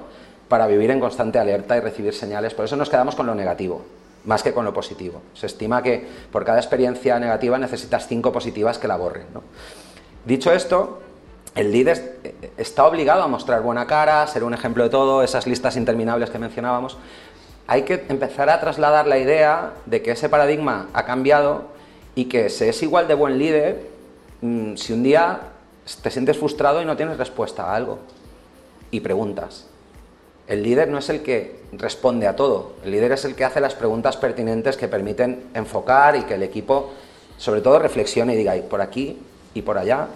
[0.47, 2.53] para vivir en constante alerta y recibir señales.
[2.53, 3.83] Por eso nos quedamos con lo negativo,
[4.25, 5.21] más que con lo positivo.
[5.33, 9.25] Se estima que por cada experiencia negativa necesitas cinco positivas que la borren.
[10.25, 11.01] Dicho esto,
[11.55, 15.47] el líder eh, está obligado a mostrar buena cara, ser un ejemplo de todo, esas
[15.47, 16.97] listas interminables que mencionábamos.
[17.67, 21.65] Hay que empezar a trasladar la idea de que ese paradigma ha cambiado
[22.15, 23.89] y que se es igual de buen líder
[24.41, 25.39] mm, si un día
[26.01, 27.99] te sientes frustrado y no tienes respuesta a algo
[28.89, 29.67] y preguntas.
[30.47, 33.59] El líder no es el que responde a todo, el líder es el que hace
[33.59, 36.93] las preguntas pertinentes que permiten enfocar y que el equipo
[37.37, 39.19] sobre todo reflexione y diga, y por aquí
[39.53, 40.07] y por allá,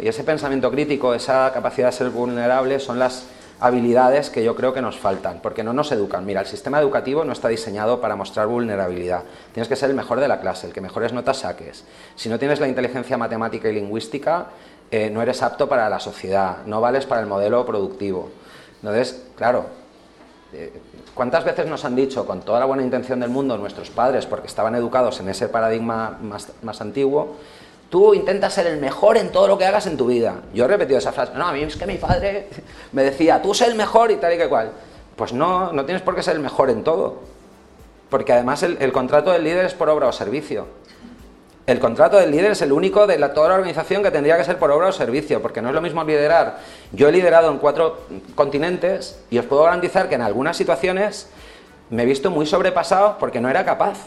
[0.00, 3.26] y ese pensamiento crítico, esa capacidad de ser vulnerable son las
[3.60, 6.24] habilidades que yo creo que nos faltan, porque no nos educan.
[6.24, 9.22] Mira, el sistema educativo no está diseñado para mostrar vulnerabilidad.
[9.52, 11.84] Tienes que ser el mejor de la clase, el que mejores notas saques.
[12.16, 14.46] Si no tienes la inteligencia matemática y lingüística,
[14.90, 18.30] eh, no eres apto para la sociedad, no vales para el modelo productivo.
[18.82, 19.66] Entonces, claro,
[20.52, 20.72] eh,
[21.14, 24.46] ¿cuántas veces nos han dicho, con toda la buena intención del mundo, nuestros padres, porque
[24.46, 27.36] estaban educados en ese paradigma más, más antiguo,
[27.90, 30.42] Tú intentas ser el mejor en todo lo que hagas en tu vida.
[30.52, 31.32] Yo he repetido esa frase.
[31.34, 32.48] No, a mí es que mi padre
[32.92, 34.72] me decía, tú sé el mejor y tal y que cual.
[35.16, 37.20] Pues no, no tienes por qué ser el mejor en todo.
[38.10, 40.66] Porque además el, contrato del líder es por obra o servicio.
[41.66, 44.44] El contrato del líder es el único de la, toda la organización que tendría que
[44.44, 46.58] ser por obra o servicio, porque no es lo mismo liderar.
[46.92, 48.02] Yo he liderado en cuatro
[48.34, 51.28] continentes y os puedo garantizar que en algunas situaciones
[51.90, 53.98] me he visto muy sobrepasado porque no era capaz.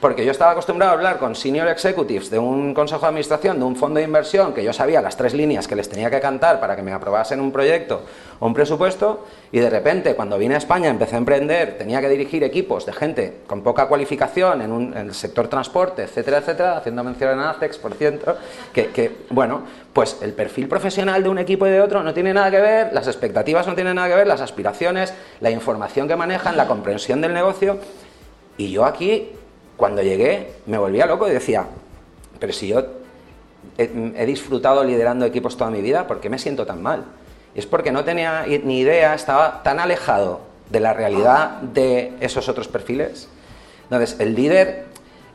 [0.00, 3.64] Porque yo estaba acostumbrado a hablar con senior executives de un consejo de administración, de
[3.64, 6.60] un fondo de inversión, que yo sabía las tres líneas que les tenía que cantar
[6.60, 8.02] para que me aprobasen un proyecto
[8.38, 12.08] o un presupuesto, y de repente, cuando vine a España, empecé a emprender, tenía que
[12.08, 17.40] dirigir equipos de gente con poca cualificación en, el sector transporte, etcétera, etcétera, haciendo mención
[17.40, 18.36] a ACEX, por cierto,
[18.72, 22.32] que, que, bueno, pues el perfil profesional de un equipo y de otro no tiene
[22.32, 26.14] nada que ver, las expectativas no tienen nada que ver, las aspiraciones, la información que
[26.14, 27.78] manejan, la comprensión del negocio,
[28.56, 29.32] y yo aquí
[29.78, 31.64] cuando llegué me volvía loco y decía,
[32.38, 32.84] pero si yo
[33.78, 37.04] he, disfrutado liderando equipos toda mi vida, ¿por qué me siento tan mal?
[37.54, 42.68] Es porque no tenía ni idea, estaba tan alejado de la realidad de esos otros
[42.68, 43.28] perfiles.
[43.84, 44.86] Entonces, el líder,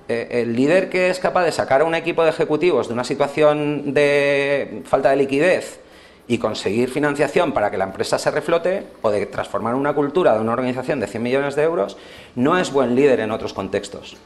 [0.10, 3.04] eh, el líder que es capaz de sacar a un equipo de ejecutivos de una
[3.04, 5.80] situación de falta de liquidez
[6.28, 10.41] y conseguir financiación para que la empresa se reflote o de transformar una cultura de
[10.41, 11.98] una organización de 100 millones de euros,
[12.36, 14.18] no es buen líder en otros contextos.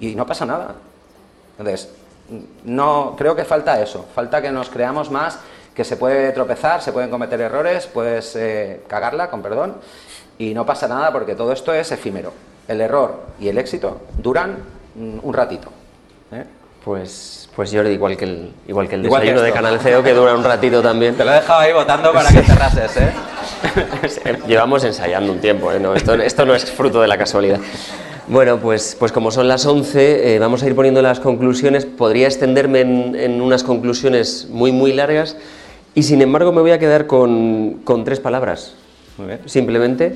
[0.00, 0.74] Y no pasa nada.
[1.58, 1.90] Entonces,
[2.64, 5.38] no, creo que falta eso, falta que nos creamos más,
[5.74, 9.76] que se puede tropezar, se pueden cometer errores, puedes eh, cagarla, con perdón,
[10.38, 12.32] y no pasa nada porque todo esto es efímero.
[12.68, 14.58] El error y el éxito duran
[14.94, 15.70] mm, un ratito.
[16.32, 16.44] ¿eh?
[16.84, 20.34] Pues, pues Jordi, igual que el, igual que el desayuno de Canal CEO, que dura
[20.34, 21.14] un ratito también.
[21.14, 23.12] Te lo he dejado ahí votando para que cerrases, ¿eh?
[24.46, 25.78] Llevamos ensayando un tiempo, ¿eh?
[25.78, 27.60] no, esto, esto, no es fruto de la casualidad.
[28.30, 31.84] Bueno, pues, pues como son las 11, eh, vamos a ir poniendo las conclusiones.
[31.84, 35.36] Podría extenderme en, unas conclusiones muy, muy largas
[35.96, 38.74] y sin embargo me voy a quedar con, con tres palabras.
[39.46, 40.14] Simplemente.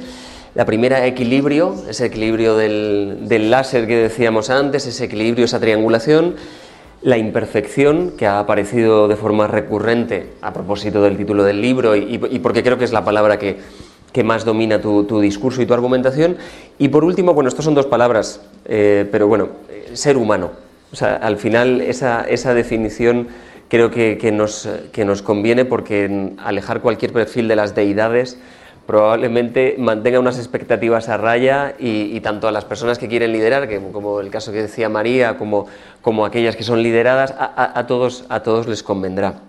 [0.55, 6.37] La primera, equilibrio, ese equilibrio del, del, láser que decíamos antes, ese equilibrio, esa triangulación.
[7.03, 12.39] La imperfección, que ha aparecido de forma recurrente a propósito del título del libro y,
[12.39, 13.59] porque creo que es la palabra que,
[14.15, 16.37] que más domina tu, tu, discurso y tu argumentación.
[16.79, 19.49] Y por último, bueno, estas son dos palabras, eh, pero bueno,
[19.93, 20.53] ser humano.
[20.93, 23.27] O sea, al final esa, esa definición
[23.69, 28.39] creo que, que, nos, que nos conviene porque alejar cualquier perfil de las deidades
[28.87, 33.81] probablemente mantenga unas expectativas a raya y, tanto a las personas que quieren liderar, que,
[33.91, 35.67] como el caso que decía María, como,
[36.03, 39.41] como aquellas que son lideradas, a, todos, a todos les convendrá.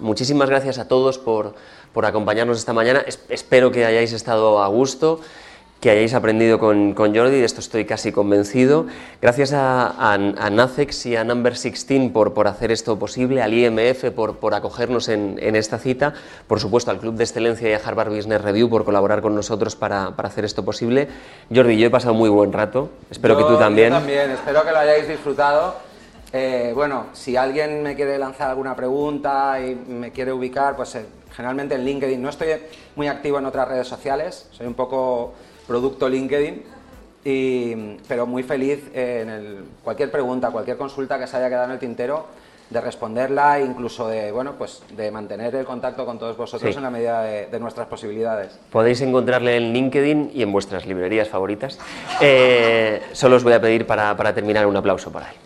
[0.00, 1.54] Muchísimas gracias a todos por,
[1.94, 3.02] por acompañarnos esta mañana.
[3.30, 5.20] espero que hayáis estado a gusto
[5.84, 8.86] que hayáis aprendido con, con, Jordi, de esto estoy casi convencido.
[9.20, 14.38] Gracias a, NACEX y a Number 16 por, por, hacer esto posible, al IMF por,
[14.38, 16.14] por acogernos en, en, esta cita,
[16.46, 19.76] por supuesto al Club de Excelencia y a Harvard Business Review por colaborar con nosotros
[19.76, 21.06] para, para hacer esto posible.
[21.54, 23.90] Jordi, yo he pasado muy buen rato, espero que tú también.
[23.90, 25.74] Yo también, espero que lo hayáis disfrutado.
[26.36, 31.06] Eh, bueno, si alguien me quiere lanzar alguna pregunta y me quiere ubicar, pues eh,
[31.30, 32.20] generalmente en LinkedIn.
[32.20, 32.48] No estoy
[32.96, 35.32] muy activo en otras redes sociales, soy un poco
[35.68, 36.64] producto LinkedIn.
[38.08, 42.26] pero muy feliz en cualquier pregunta, cualquier consulta que se haya quedado en el tintero,
[42.68, 46.82] de responderla e incluso de, bueno, pues de mantener el contacto con todos vosotros en
[46.82, 48.58] la medida de, nuestras posibilidades.
[48.72, 51.78] Podéis encontrarle en LinkedIn y en vuestras librerías favoritas.
[52.20, 55.36] Eh, solo os voy a pedir para, para terminar un aplauso para él.